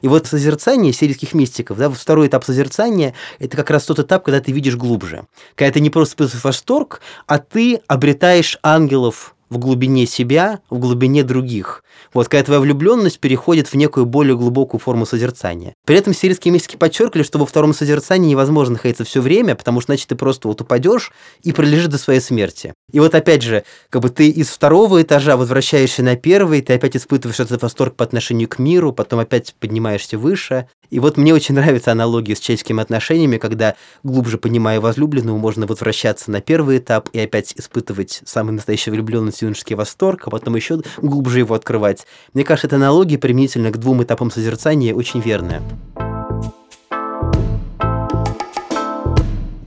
И 0.01 0.07
вот 0.07 0.27
созерцание 0.27 0.93
сирийских 1.01 1.33
мистиков, 1.33 1.77
да, 1.77 1.89
второй 1.89 2.27
этап 2.27 2.43
созерцания– 2.43 3.13
это 3.39 3.57
как 3.57 3.69
раз 3.69 3.83
тот 3.85 3.99
этап, 3.99 4.23
когда 4.23 4.39
ты 4.39 4.51
видишь 4.51 4.75
глубже. 4.75 5.25
Когда 5.55 5.73
ты 5.73 5.79
не 5.79 5.89
просто 5.89 6.13
испытываешь 6.13 6.43
восторг, 6.43 7.01
а 7.27 7.39
ты 7.39 7.81
обретаешь 7.87 8.57
ангелов 8.63 9.35
в 9.51 9.57
глубине 9.57 10.07
себя, 10.07 10.61
в 10.69 10.79
глубине 10.79 11.23
других. 11.23 11.83
Вот 12.13 12.29
когда 12.29 12.45
твоя 12.45 12.61
влюбленность 12.61 13.19
переходит 13.19 13.67
в 13.67 13.75
некую 13.75 14.05
более 14.05 14.35
глубокую 14.35 14.79
форму 14.79 15.05
созерцания. 15.05 15.75
При 15.85 15.97
этом 15.97 16.13
сирийские 16.13 16.53
мистики 16.53 16.77
подчеркивали, 16.77 17.23
что 17.23 17.37
во 17.37 17.45
втором 17.45 17.73
созерцании 17.73 18.31
невозможно 18.31 18.73
находиться 18.73 19.03
все 19.03 19.21
время, 19.21 19.55
потому 19.55 19.81
что 19.81 19.91
значит 19.91 20.07
ты 20.07 20.15
просто 20.15 20.47
вот 20.47 20.61
упадешь 20.61 21.11
и 21.43 21.51
пролежишь 21.51 21.87
до 21.87 21.97
своей 21.97 22.21
смерти. 22.21 22.73
И 22.93 22.99
вот 23.01 23.13
опять 23.13 23.43
же, 23.43 23.65
как 23.89 24.01
бы 24.01 24.09
ты 24.09 24.29
из 24.29 24.47
второго 24.47 25.01
этажа 25.01 25.35
возвращаешься 25.35 26.01
на 26.01 26.15
первый, 26.15 26.61
ты 26.61 26.73
опять 26.73 26.95
испытываешь 26.95 27.41
этот 27.41 27.61
восторг 27.61 27.95
по 27.95 28.05
отношению 28.05 28.47
к 28.47 28.57
миру, 28.57 28.93
потом 28.93 29.19
опять 29.19 29.53
поднимаешься 29.59 30.17
выше. 30.17 30.67
И 30.89 30.99
вот 30.99 31.17
мне 31.17 31.33
очень 31.33 31.55
нравится 31.55 31.91
аналогия 31.91 32.35
с 32.35 32.39
человеческими 32.39 32.81
отношениями, 32.81 33.37
когда 33.37 33.75
глубже 34.03 34.37
понимая 34.37 34.79
возлюбленного, 34.81 35.37
можно 35.37 35.65
возвращаться 35.65 36.31
на 36.31 36.41
первый 36.41 36.77
этап 36.79 37.09
и 37.13 37.19
опять 37.19 37.53
испытывать 37.55 38.21
самый 38.25 38.51
настоящий 38.51 38.91
влюбленность 38.91 39.40
юношеский 39.41 39.75
восторг, 39.75 40.27
а 40.27 40.29
потом 40.29 40.55
еще 40.55 40.81
глубже 40.97 41.39
его 41.39 41.55
открывать. 41.55 42.05
Мне 42.33 42.43
кажется, 42.43 42.67
эта 42.67 42.75
аналогия 42.77 43.17
применительно 43.17 43.71
к 43.71 43.77
двум 43.77 44.03
этапам 44.03 44.31
созерцания 44.31 44.93
очень 44.93 45.21
верная. 45.21 45.61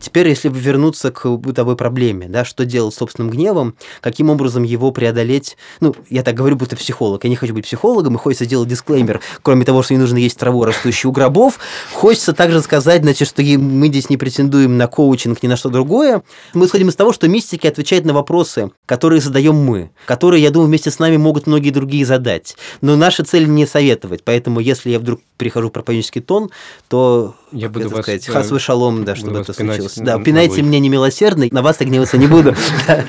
Теперь, 0.05 0.29
если 0.29 0.51
вернуться 0.51 1.11
к 1.11 1.27
бытовой 1.31 1.77
проблеме, 1.77 2.29
да, 2.29 2.45
что 2.45 2.67
делать 2.67 2.93
с 2.93 2.99
собственным 2.99 3.31
гневом, 3.31 3.75
каким 4.03 4.29
образом 4.29 4.63
его 4.63 4.93
преодолеть, 4.93 5.57
ну, 5.81 5.97
я 6.11 6.23
так 6.23 6.35
говорю, 6.35 6.57
будто 6.57 6.77
психолог, 6.77 7.25
я 7.25 7.31
не 7.31 7.37
хочу 7.37 7.55
быть 7.55 7.65
психологом, 7.65 8.15
и 8.15 8.19
хочется 8.19 8.45
сделать 8.45 8.69
дисклеймер, 8.69 9.23
кроме 9.41 9.65
того, 9.65 9.83
что 9.83 9.95
не 9.95 10.01
нужно 10.01 10.19
есть 10.19 10.39
траву, 10.39 10.63
растущую 10.67 11.11
у 11.11 11.15
гробов, 11.15 11.59
хочется 11.95 12.35
также 12.35 12.61
сказать, 12.61 13.01
значит, 13.01 13.27
что 13.27 13.43
мы 13.43 13.89
здесь 13.89 14.11
не 14.11 14.19
претендуем 14.19 14.77
на 14.77 14.89
коучинг, 14.89 15.43
ни 15.43 15.47
на 15.47 15.57
что 15.57 15.71
другое. 15.71 16.23
Мы 16.53 16.67
исходим 16.67 16.91
из 16.91 16.97
того, 16.97 17.15
что 17.15 17.27
мистики 17.27 17.67
отвечают 17.67 18.05
на 18.05 18.13
вопросы, 18.13 18.73
которые 18.85 19.23
задаем 19.23 19.57
мы, 19.57 19.91
которые, 20.05 20.43
я 20.43 20.51
думаю, 20.51 20.69
вместе 20.69 20.91
с 20.91 20.99
нами 20.99 21.17
могут 21.17 21.47
многие 21.47 21.71
другие 21.71 22.05
задать. 22.05 22.59
Но 22.83 22.95
наша 22.95 23.25
цель 23.25 23.49
не 23.49 23.67
советовать, 23.67 24.23
поэтому 24.23 24.61
если 24.61 24.91
я 24.91 24.99
вдруг 24.99 25.23
перехожу 25.39 25.71
в 25.71 25.73
проповеднический 25.73 26.21
тон, 26.21 26.51
то 26.89 27.35
я 27.55 27.69
буду 27.69 27.89
вас, 27.89 28.03
сказать, 28.03 28.27
хасвы 28.27 28.59
шалом, 28.59 29.05
да, 29.05 29.15
чтобы 29.15 29.39
это 29.41 29.53
случилось. 29.53 29.97
Да, 29.97 30.19
пинайте 30.19 30.63
мне 30.63 30.81
немилосердно, 30.81 31.47
на 31.51 31.63
вас 31.63 31.81
я 31.81 31.87
гневаться 31.87 32.19
не 32.19 32.27
буду. 32.27 32.55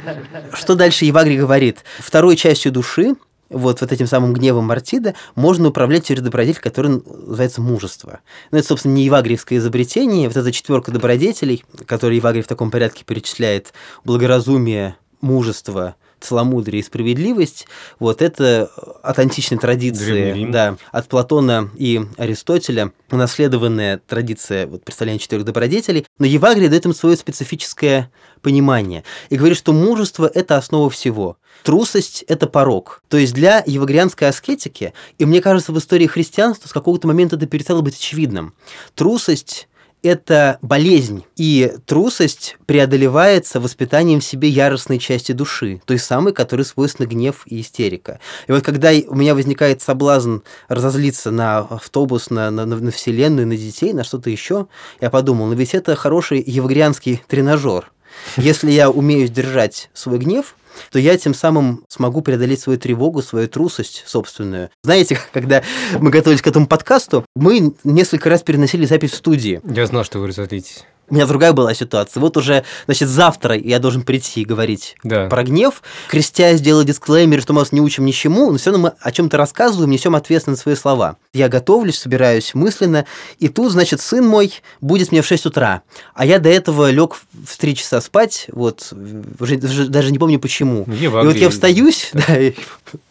Что 0.54 0.76
дальше 0.76 1.06
Евагрий 1.06 1.38
говорит? 1.38 1.80
Второй 2.00 2.36
частью 2.36 2.72
души, 2.72 3.16
вот, 3.50 3.82
вот 3.82 3.92
этим 3.92 4.08
самым 4.08 4.34
гневом 4.34 4.66
Мартида 4.66 5.16
можно 5.36 5.70
управлять 5.70 6.06
через 6.06 6.22
добродетель, 6.22 6.62
который 6.62 7.02
называется 7.06 7.62
мужество. 7.62 8.20
Ну, 8.52 8.58
это, 8.58 8.68
собственно, 8.68 8.94
не 8.94 9.04
евагриевское 9.04 9.58
изобретение. 9.58 10.28
Вот 10.28 10.38
эта 10.38 10.52
четверка 10.52 10.92
добродетелей, 10.92 11.64
которые 11.86 12.18
Евагрий 12.18 12.44
в 12.44 12.48
таком 12.48 12.72
порядке 12.72 13.04
перечисляет, 13.06 13.74
благоразумие, 14.04 14.96
мужество, 15.22 15.96
целомудрие 16.26 16.82
и 16.82 16.84
справедливость, 16.84 17.68
вот 18.00 18.22
это 18.22 18.72
от 19.04 19.20
античной 19.20 19.58
традиции, 19.58 20.48
да, 20.52 20.78
от 20.92 21.08
Платона 21.08 21.70
и 21.78 22.02
Аристотеля, 22.18 22.92
унаследованная 23.12 24.02
традиция 24.06 24.68
вот, 24.68 24.84
представления 24.84 25.20
четырех 25.20 25.46
добродетелей, 25.46 26.06
но 26.20 26.26
Евагрия 26.26 26.70
дает 26.70 26.86
им 26.86 26.94
свое 26.94 27.16
специфическое 27.16 28.12
понимание 28.42 29.04
и 29.30 29.38
говорит, 29.38 29.58
что 29.58 29.74
мужество– 29.74 30.30
это 30.34 30.58
основа 30.58 30.90
всего. 30.90 31.38
Трусость– 31.64 32.24
это 32.28 32.48
порог. 32.48 33.02
То 33.08 33.18
есть 33.18 33.34
для 33.34 33.64
евагрианской 33.66 34.28
аскетики, 34.28 34.94
и 35.18 35.26
мне 35.26 35.42
кажется, 35.42 35.72
в 35.72 35.78
истории 35.78 36.08
христианства 36.08 36.68
с 36.68 36.74
какого-то 36.74 37.08
момента 37.08 37.38
это 37.38 37.48
перестало 37.48 37.82
быть 37.82 37.96
очевидным. 37.96 38.54
Трусость 38.94 39.68
это 40.06 40.60
болезнь, 40.62 41.26
и 41.36 41.74
трусость 41.86 42.58
преодолевается 42.66 43.60
воспитанием 43.60 44.20
в 44.20 44.24
себе 44.24 44.48
яростной 44.48 45.00
части 45.00 45.32
души, 45.32 45.82
той 45.86 45.98
самой, 45.98 46.32
которой 46.32 46.62
свойственна 46.62 47.08
гнев 47.08 47.42
и 47.48 47.62
истерика. 47.62 48.20
И 48.48 48.52
вот 48.52 48.64
когда 48.64 48.92
у 49.08 49.16
меня 49.16 49.34
возникает 49.34 49.82
соблазн 49.82 50.38
разозлиться 50.68 51.32
на 51.32 51.60
автобус, 51.60 52.30
на, 52.30 52.52
на, 52.52 52.66
на 52.66 52.92
Вселенную, 52.92 53.48
на 53.48 53.58
детей, 53.58 53.94
на 53.94 54.04
что-то 54.04 54.30
еще, 54.30 54.68
я 55.02 55.10
подумал, 55.10 55.48
ну 55.48 55.54
ведь 55.54 55.74
это 55.74 55.96
хороший 55.96 56.44
евгрианский 56.46 57.22
тренажер. 57.28 57.92
Если 58.38 58.72
я 58.72 58.90
умею 58.90 59.28
сдержать 59.28 59.90
свой 59.94 60.20
гнев, 60.20 60.56
то 60.92 61.00
я 61.00 61.18
тем 61.18 61.34
самым 61.34 61.84
смогу 61.88 62.22
преодолеть 62.22 62.60
свою 62.60 62.80
тревогу, 62.80 63.22
свою 63.22 63.48
трусость 63.48 64.04
собственную. 64.06 64.70
Знаете, 64.84 65.20
когда 65.34 65.64
мы 66.00 66.10
готовились 66.10 66.42
к 66.42 66.48
этому 66.48 66.68
подкасту, 66.68 67.26
мы 67.36 67.74
несколько 67.84 68.30
раз 68.30 68.44
переносили 68.44 68.86
запись 68.86 69.12
в 69.12 69.16
студии. 69.16 69.62
Я 69.64 69.86
знал, 69.86 70.04
что 70.04 70.20
вы 70.20 70.28
разотлитесь. 70.28 70.86
У 71.10 71.14
меня 71.14 71.28
другая 71.28 71.54
была 71.54 71.74
ситуация. 71.74 72.20
Вот 72.20 72.36
уже, 72.36 72.64
значит, 72.86 73.10
завтра 73.10 73.56
я 73.56 73.78
должен 73.80 74.02
прийти 74.02 74.42
и 74.42 74.46
говорить 74.46 74.96
да. 75.04 75.28
про 75.28 75.44
гнев. 75.44 75.84
Крестя 76.08 76.56
сделал 76.56 76.84
дисклеймер, 76.84 77.42
что 77.42 77.54
мы 77.54 77.60
вас 77.60 77.72
не 77.72 77.80
учим 77.80 78.06
ничему, 78.06 78.52
но 78.52 78.58
все 78.58 78.72
равно 78.72 78.90
мы 78.90 78.94
о 79.00 79.12
чем-то 79.12 79.38
рассказываем, 79.38 79.92
несем 79.92 80.16
ответственность 80.16 80.62
за 80.62 80.64
свои 80.64 80.76
слова. 80.76 81.18
Я 81.34 81.48
готовлюсь, 81.48 82.00
собираюсь 82.00 82.56
мысленно, 82.56 83.06
и 83.38 83.50
тут, 83.50 83.72
значит, 83.72 84.02
сын 84.02 84.26
мой 84.26 84.52
будет 84.82 85.12
мне 85.12 85.22
в 85.22 85.28
6 85.28 85.46
утра. 85.46 85.84
А 86.16 86.26
я 86.26 86.40
до 86.40 86.50
этого 86.50 86.90
лег 86.90 87.16
в 87.16 87.58
3 87.58 87.76
часа 87.76 88.02
спать, 88.02 88.48
вот, 88.52 88.92
уже, 89.40 89.58
даже 89.58 90.12
не 90.12 90.18
помню 90.18 90.40
почему. 90.40 90.86
Евагрий. 90.88 91.30
И 91.30 91.34
вот 91.34 91.42
я 91.42 91.50
встаюсь, 91.50 92.10
да, 92.14 92.38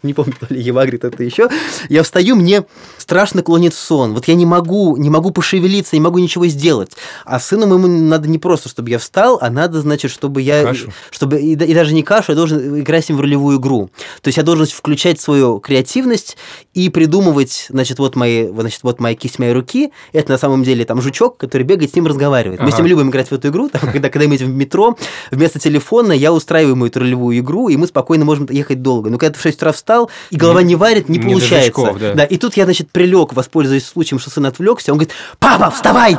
не 0.03 0.13
помню, 0.13 0.33
то 0.39 0.53
ли 0.53 0.61
Евагрит 0.61 1.05
это 1.05 1.23
еще, 1.23 1.49
я 1.87 2.03
встаю, 2.03 2.35
мне 2.35 2.65
страшно 2.97 3.41
клонит 3.41 3.73
сон. 3.73 4.13
Вот 4.13 4.27
я 4.27 4.35
не 4.35 4.45
могу, 4.45 4.97
не 4.97 5.09
могу 5.09 5.31
пошевелиться, 5.31 5.95
не 5.95 6.01
могу 6.01 6.19
ничего 6.19 6.47
сделать. 6.47 6.91
А 7.23 7.39
сыну 7.39 7.67
моему 7.67 7.84
надо 7.87 8.29
не 8.29 8.37
просто, 8.37 8.69
чтобы 8.69 8.89
я 8.89 8.99
встал, 8.99 9.37
а 9.41 9.49
надо, 9.49 9.81
значит, 9.81 10.11
чтобы 10.11 10.41
я... 10.41 10.63
Кашу. 10.63 10.91
Чтобы, 11.11 11.39
и, 11.39 11.53
и 11.53 11.73
даже 11.73 11.93
не 11.93 12.03
кашу, 12.03 12.31
я 12.31 12.35
должен 12.35 12.79
играть 12.79 13.05
с 13.05 13.09
ним 13.09 13.17
в 13.17 13.21
ролевую 13.21 13.59
игру. 13.59 13.89
То 14.21 14.27
есть 14.29 14.37
я 14.37 14.43
должен 14.43 14.65
включать 14.65 15.19
свою 15.19 15.59
креативность 15.59 16.37
и 16.73 16.89
придумывать, 16.89 17.67
значит, 17.69 17.99
вот 17.99 18.15
мои, 18.15 18.47
значит, 18.47 18.81
вот 18.83 18.99
моя 18.99 19.15
кисть 19.15 19.39
моей 19.39 19.53
руки, 19.53 19.91
это 20.13 20.31
на 20.31 20.37
самом 20.37 20.63
деле 20.63 20.85
там 20.85 21.01
жучок, 21.01 21.37
который 21.37 21.63
бегает, 21.63 21.91
с 21.91 21.95
ним 21.95 22.07
разговаривает. 22.07 22.59
Ага. 22.59 22.69
Мы 22.69 22.75
с 22.75 22.77
ним 22.77 22.87
любим 22.87 23.09
играть 23.09 23.29
в 23.29 23.33
эту 23.33 23.49
игру, 23.49 23.69
там, 23.73 23.81
когда, 23.91 24.09
когда 24.09 24.27
мы 24.27 24.35
едем 24.35 24.51
в 24.51 24.55
метро, 24.55 24.97
вместо 25.31 25.59
телефона 25.59 26.11
я 26.11 26.33
устраиваю 26.33 26.75
мою 26.75 26.89
эту 26.89 26.99
ролевую 26.99 27.37
игру, 27.39 27.69
и 27.69 27.77
мы 27.77 27.87
спокойно 27.87 28.25
можем 28.25 28.47
ехать 28.49 28.81
долго. 28.81 29.09
Но 29.09 29.17
когда 29.17 29.33
ты 29.33 29.39
в 29.39 29.43
6 29.43 29.57
утра 29.57 29.71
встал, 29.71 30.09
и 30.29 30.35
голова 30.35 30.61
не, 30.61 30.69
не 30.69 30.75
варит, 30.75 31.09
не, 31.09 31.17
не 31.17 31.25
получается. 31.25 31.65
Жучков, 31.65 31.99
да. 31.99 32.13
да. 32.13 32.23
И 32.25 32.37
тут 32.37 32.57
я, 32.57 32.65
значит, 32.65 32.91
прилег, 32.91 33.33
воспользуясь 33.33 33.85
случаем, 33.85 34.19
что 34.19 34.29
сын 34.29 34.45
отвлекся, 34.45 34.91
он 34.91 34.97
говорит, 34.97 35.13
папа, 35.39 35.69
вставай! 35.71 36.17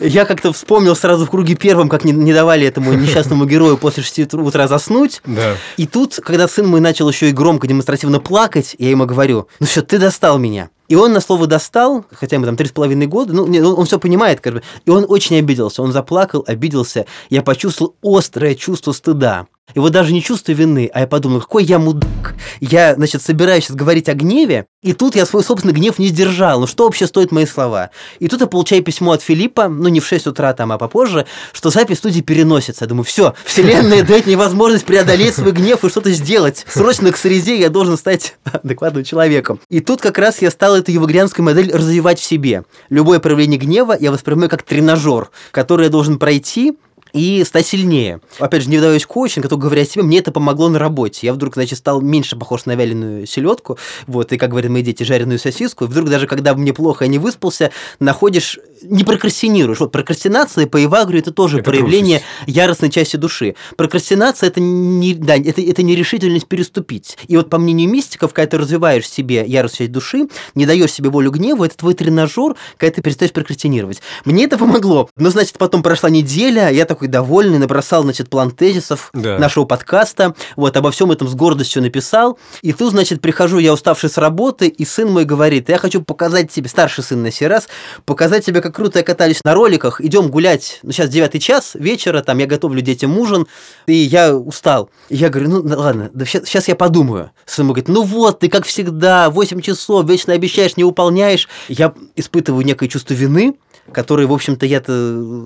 Я 0.00 0.24
как-то 0.24 0.52
вспомнил 0.52 0.81
сразу 0.94 1.26
в 1.26 1.30
круге 1.30 1.54
первом, 1.54 1.88
как 1.88 2.04
не, 2.04 2.12
не 2.12 2.32
давали 2.32 2.66
этому 2.66 2.92
несчастному 2.94 3.46
герою 3.46 3.76
после 3.78 4.02
6 4.02 4.34
утра 4.34 4.68
заснуть. 4.68 5.22
Да. 5.24 5.56
И 5.76 5.86
тут, 5.86 6.16
когда 6.22 6.48
сын 6.48 6.66
мой 6.66 6.80
начал 6.80 7.08
еще 7.08 7.30
и 7.30 7.32
громко 7.32 7.66
демонстративно 7.66 8.20
плакать, 8.20 8.76
я 8.78 8.90
ему 8.90 9.06
говорю, 9.06 9.48
ну 9.60 9.66
все, 9.66 9.82
ты 9.82 9.98
достал 9.98 10.38
меня. 10.38 10.70
И 10.88 10.94
он 10.94 11.12
на 11.12 11.20
слово 11.20 11.46
достал, 11.46 12.04
хотя 12.12 12.36
ему 12.36 12.44
там 12.44 12.56
три 12.56 12.68
с 12.68 12.72
половиной 12.72 13.06
года, 13.06 13.32
ну, 13.32 13.44
он, 13.44 13.78
он 13.78 13.86
все 13.86 13.98
понимает, 13.98 14.40
как 14.40 14.54
бы, 14.54 14.62
и 14.84 14.90
он 14.90 15.06
очень 15.08 15.38
обиделся, 15.38 15.82
он 15.82 15.90
заплакал, 15.90 16.44
обиделся. 16.46 17.06
Я 17.30 17.42
почувствовал 17.42 17.94
острое 18.02 18.54
чувство 18.54 18.92
стыда. 18.92 19.46
И 19.74 19.78
вот 19.78 19.92
даже 19.92 20.12
не 20.12 20.22
чувство 20.22 20.52
вины, 20.52 20.90
а 20.92 21.00
я 21.00 21.06
подумал, 21.06 21.40
какой 21.40 21.64
я 21.64 21.78
мудак. 21.78 22.34
Я, 22.60 22.94
значит, 22.94 23.22
собираюсь 23.22 23.64
сейчас 23.64 23.76
говорить 23.76 24.08
о 24.08 24.14
гневе, 24.14 24.66
и 24.82 24.92
тут 24.92 25.16
я 25.16 25.24
свой 25.24 25.42
собственный 25.42 25.72
гнев 25.72 25.98
не 25.98 26.08
сдержал. 26.08 26.60
Ну 26.60 26.66
что 26.66 26.84
вообще 26.84 27.06
стоит 27.06 27.32
мои 27.32 27.46
слова? 27.46 27.90
И 28.18 28.28
тут 28.28 28.40
я 28.40 28.46
получаю 28.46 28.82
письмо 28.82 29.12
от 29.12 29.22
Филиппа, 29.22 29.68
ну 29.68 29.88
не 29.88 30.00
в 30.00 30.06
6 30.06 30.26
утра 30.26 30.52
там, 30.52 30.72
а 30.72 30.78
попозже, 30.78 31.26
что 31.52 31.70
запись 31.70 31.98
студии 31.98 32.20
переносится. 32.20 32.84
Я 32.84 32.88
думаю, 32.88 33.04
все, 33.04 33.34
вселенная 33.44 34.02
дает 34.06 34.26
мне 34.26 34.36
возможность 34.36 34.84
преодолеть 34.84 35.34
свой 35.34 35.52
гнев 35.52 35.84
и 35.84 35.88
что-то 35.88 36.10
сделать. 36.10 36.66
Срочно 36.68 37.10
к 37.10 37.16
срезе 37.16 37.58
я 37.58 37.70
должен 37.70 37.96
стать 37.96 38.36
адекватным 38.44 39.04
человеком. 39.04 39.60
И 39.70 39.80
тут 39.80 40.02
как 40.02 40.18
раз 40.18 40.42
я 40.42 40.50
стал 40.50 40.76
эту 40.76 40.90
евагрианскую 40.90 41.46
модель 41.46 41.72
развивать 41.72 42.18
в 42.18 42.24
себе. 42.24 42.64
Любое 42.90 43.20
проявление 43.20 43.58
гнева 43.58 43.96
я 43.98 44.12
воспринимаю 44.12 44.50
как 44.50 44.64
тренажер, 44.64 45.30
который 45.50 45.84
я 45.84 45.90
должен 45.90 46.18
пройти, 46.18 46.76
и 47.12 47.44
стать 47.44 47.66
сильнее. 47.66 48.20
Опять 48.38 48.62
же, 48.62 48.70
не 48.70 48.76
выдаюсь 48.76 49.06
коучинг, 49.06 49.46
а 49.46 49.48
то 49.48 49.56
говоря 49.56 49.82
о 49.82 49.84
себе, 49.84 50.02
мне 50.02 50.18
это 50.18 50.32
помогло 50.32 50.68
на 50.68 50.78
работе. 50.78 51.26
Я 51.26 51.32
вдруг, 51.32 51.54
значит, 51.54 51.78
стал 51.78 52.00
меньше 52.00 52.36
похож 52.36 52.64
на 52.66 52.74
вяленую 52.74 53.26
селедку, 53.26 53.78
вот, 54.06 54.32
и, 54.32 54.38
как 54.38 54.50
говорят 54.50 54.70
мои 54.70 54.82
дети, 54.82 55.02
жареную 55.02 55.38
сосиску. 55.38 55.84
И 55.84 55.88
вдруг 55.88 56.08
даже 56.08 56.26
когда 56.26 56.54
мне 56.54 56.72
плохо, 56.72 57.04
я 57.04 57.10
не 57.10 57.18
выспался, 57.18 57.70
находишь, 57.98 58.58
не 58.82 59.04
прокрастинируешь. 59.04 59.80
Вот 59.80 59.92
прокрастинация 59.92 60.66
по 60.66 60.82
Ивагрию 60.82 61.20
это 61.20 61.32
тоже 61.32 61.58
это 61.58 61.70
проявление 61.70 62.20
трусость. 62.20 62.56
яростной 62.56 62.90
части 62.90 63.16
души. 63.16 63.54
Прокрастинация 63.76 64.48
это 64.48 64.60
не, 64.60 65.14
да, 65.14 65.36
это, 65.36 65.60
это 65.60 65.82
нерешительность 65.82 66.46
переступить. 66.46 67.18
И 67.28 67.36
вот 67.36 67.50
по 67.50 67.58
мнению 67.58 67.90
мистиков, 67.90 68.32
когда 68.32 68.52
ты 68.52 68.58
развиваешь 68.58 69.04
в 69.04 69.12
себе 69.12 69.44
яростную 69.46 69.88
часть 69.88 69.92
души, 69.92 70.28
не 70.54 70.64
даешь 70.64 70.92
себе 70.92 71.10
волю 71.10 71.30
гневу, 71.30 71.64
это 71.64 71.76
твой 71.76 71.94
тренажер, 71.94 72.56
когда 72.78 72.94
ты 72.94 73.02
перестаешь 73.02 73.32
прокрастинировать. 73.32 74.00
Мне 74.24 74.44
это 74.44 74.56
помогло. 74.56 75.10
Но, 75.16 75.30
значит, 75.30 75.58
потом 75.58 75.82
прошла 75.82 76.08
неделя, 76.08 76.70
я 76.70 76.86
такой 76.86 77.02
такой 77.02 77.08
довольный, 77.08 77.58
набросал, 77.58 78.02
значит, 78.04 78.30
план 78.30 78.52
тезисов 78.52 79.10
да. 79.12 79.36
нашего 79.38 79.64
подкаста, 79.64 80.34
вот, 80.54 80.76
обо 80.76 80.92
всем 80.92 81.10
этом 81.10 81.26
с 81.26 81.34
гордостью 81.34 81.82
написал. 81.82 82.38
И 82.62 82.72
тут, 82.72 82.92
значит, 82.92 83.20
прихожу 83.20 83.58
я 83.58 83.72
уставший 83.72 84.08
с 84.08 84.18
работы, 84.18 84.68
и 84.68 84.84
сын 84.84 85.10
мой 85.10 85.24
говорит, 85.24 85.68
я 85.68 85.78
хочу 85.78 86.00
показать 86.00 86.52
тебе, 86.52 86.68
старший 86.68 87.02
сын 87.02 87.20
на 87.20 87.32
сей 87.32 87.48
раз, 87.48 87.68
показать 88.04 88.44
тебе, 88.44 88.60
как 88.60 88.71
круто 88.72 89.02
катались 89.02 89.44
на 89.44 89.54
роликах, 89.54 90.00
идем 90.00 90.28
гулять, 90.28 90.80
ну, 90.82 90.92
сейчас 90.92 91.08
девятый 91.08 91.40
час 91.40 91.72
вечера, 91.74 92.22
там, 92.22 92.38
я 92.38 92.46
готовлю 92.46 92.80
детям 92.80 93.16
ужин, 93.18 93.46
и 93.86 93.94
я 93.94 94.34
устал. 94.34 94.90
И 95.08 95.16
я 95.16 95.28
говорю, 95.28 95.50
ну, 95.50 95.76
ладно, 95.76 96.10
да 96.12 96.24
сейчас, 96.24 96.44
сейчас 96.44 96.68
я 96.68 96.74
подумаю. 96.74 97.30
Сын 97.46 97.66
мой 97.66 97.74
говорит, 97.74 97.88
ну 97.88 98.02
вот, 98.02 98.40
ты 98.40 98.48
как 98.48 98.64
всегда, 98.66 99.30
8 99.30 99.60
часов, 99.60 100.08
вечно 100.08 100.32
обещаешь, 100.34 100.76
не 100.76 100.84
выполняешь. 100.84 101.48
Я 101.68 101.94
испытываю 102.16 102.64
некое 102.64 102.88
чувство 102.88 103.14
вины, 103.14 103.54
который, 103.90 104.26
в 104.26 104.32
общем-то, 104.32 104.64
я-то 104.66 104.92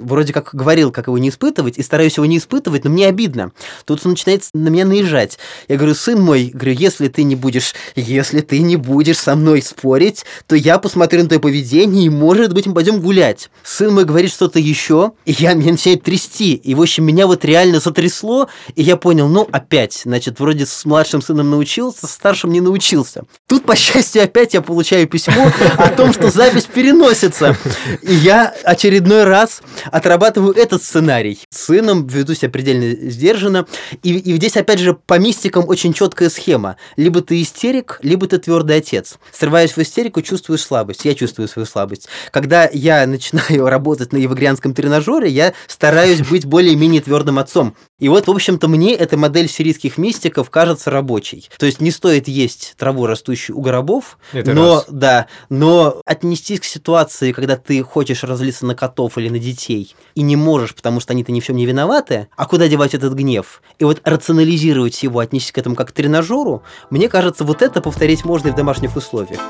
вроде 0.02 0.32
как 0.32 0.50
говорил, 0.52 0.90
как 0.92 1.06
его 1.06 1.18
не 1.18 1.30
испытывать, 1.30 1.78
и 1.78 1.82
стараюсь 1.82 2.16
его 2.16 2.26
не 2.26 2.38
испытывать, 2.38 2.84
но 2.84 2.90
мне 2.90 3.06
обидно. 3.06 3.52
Тут 3.84 4.00
он 4.04 4.10
начинает 4.12 4.44
на 4.52 4.68
меня 4.68 4.84
наезжать. 4.84 5.38
Я 5.68 5.76
говорю, 5.76 5.94
сын 5.94 6.20
мой, 6.20 6.50
говорю, 6.52 6.72
если 6.72 7.08
ты 7.08 7.22
не 7.22 7.36
будешь, 7.36 7.74
если 7.94 8.40
ты 8.40 8.60
не 8.60 8.76
будешь 8.76 9.18
со 9.18 9.34
мной 9.34 9.62
спорить, 9.62 10.24
то 10.46 10.54
я 10.54 10.78
посмотрю 10.78 11.22
на 11.22 11.28
твое 11.28 11.40
поведение, 11.40 12.06
и, 12.06 12.10
может 12.10 12.52
быть, 12.52 12.66
мы 12.66 12.74
пойдем 12.74 13.00
гулять. 13.00 13.50
Сын 13.62 13.92
мой 13.94 14.04
говорит 14.04 14.30
что-то 14.30 14.58
еще, 14.58 15.12
и 15.24 15.32
я 15.32 15.54
меня 15.54 15.72
начинает 15.72 16.02
трясти. 16.02 16.54
И, 16.54 16.74
в 16.74 16.82
общем, 16.82 17.04
меня 17.04 17.26
вот 17.26 17.44
реально 17.44 17.80
сотрясло, 17.80 18.48
и 18.74 18.82
я 18.82 18.96
понял, 18.96 19.28
ну, 19.28 19.48
опять, 19.50 20.02
значит, 20.04 20.40
вроде 20.40 20.66
с 20.66 20.84
младшим 20.84 21.22
сыном 21.22 21.50
научился, 21.50 22.06
с 22.06 22.10
старшим 22.10 22.52
не 22.52 22.60
научился. 22.60 23.24
Тут, 23.46 23.64
по 23.64 23.76
счастью, 23.76 24.22
опять 24.22 24.54
я 24.54 24.60
получаю 24.60 25.06
письмо 25.06 25.50
о 25.78 25.88
том, 25.88 26.12
что 26.12 26.30
запись 26.30 26.64
переносится. 26.64 27.56
И 28.02 28.25
я 28.26 28.52
очередной 28.64 29.22
раз 29.22 29.62
отрабатываю 29.92 30.52
этот 30.52 30.82
сценарий. 30.82 31.38
С 31.48 31.66
сыном 31.66 32.08
веду 32.08 32.34
себя 32.34 32.50
предельно 32.50 33.08
сдержанно. 33.08 33.66
И, 34.02 34.18
и 34.18 34.34
здесь, 34.34 34.56
опять 34.56 34.80
же, 34.80 34.94
по 34.94 35.16
мистикам 35.20 35.68
очень 35.68 35.92
четкая 35.92 36.28
схема. 36.28 36.76
Либо 36.96 37.20
ты 37.20 37.40
истерик, 37.40 38.00
либо 38.02 38.26
ты 38.26 38.38
твердый 38.38 38.78
отец. 38.78 39.18
Срываясь 39.32 39.76
в 39.76 39.78
истерику, 39.78 40.22
чувствуешь 40.22 40.62
слабость. 40.62 41.04
Я 41.04 41.14
чувствую 41.14 41.46
свою 41.46 41.66
слабость. 41.66 42.08
Когда 42.32 42.68
я 42.72 43.06
начинаю 43.06 43.68
работать 43.68 44.12
на 44.12 44.16
евагрианском 44.16 44.74
тренажере, 44.74 45.30
я 45.30 45.52
стараюсь 45.68 46.22
быть 46.22 46.46
более-менее 46.46 47.02
твердым 47.02 47.38
отцом. 47.38 47.76
И 47.98 48.10
вот, 48.10 48.26
в 48.26 48.30
общем-то, 48.30 48.68
мне 48.68 48.94
эта 48.94 49.16
модель 49.16 49.48
сирийских 49.48 49.96
мистиков 49.96 50.50
кажется 50.50 50.90
рабочей. 50.90 51.48
То 51.56 51.64
есть 51.64 51.80
не 51.80 51.90
стоит 51.90 52.28
есть 52.28 52.74
траву, 52.76 53.06
растущую 53.06 53.56
у 53.56 53.62
гробов, 53.62 54.18
Это 54.32 54.52
но, 54.52 54.74
раз. 54.74 54.84
да, 54.90 55.26
но 55.48 56.02
отнестись 56.04 56.60
к 56.60 56.64
ситуации, 56.64 57.32
когда 57.32 57.56
ты 57.56 57.82
хочешь 57.82 58.22
разлиться 58.22 58.66
на 58.66 58.74
котов 58.74 59.16
или 59.16 59.30
на 59.30 59.38
детей, 59.38 59.96
и 60.14 60.20
не 60.20 60.36
можешь, 60.36 60.74
потому 60.74 61.00
что 61.00 61.14
они-то 61.14 61.32
ни 61.32 61.40
в 61.40 61.44
чем 61.46 61.56
не 61.56 61.64
виноваты, 61.64 62.28
а 62.36 62.44
куда 62.44 62.68
девать 62.68 62.92
этот 62.92 63.14
гнев? 63.14 63.62
И 63.78 63.84
вот 63.84 64.02
рационализировать 64.04 65.02
его, 65.02 65.20
отнестись 65.20 65.52
к 65.52 65.58
этому 65.58 65.74
как 65.74 65.88
к 65.88 65.92
тренажеру, 65.92 66.62
мне 66.90 67.08
кажется, 67.08 67.44
вот 67.44 67.62
это 67.62 67.80
повторить 67.80 68.26
можно 68.26 68.48
и 68.48 68.50
в 68.50 68.54
домашних 68.54 68.94
условиях. 68.94 69.40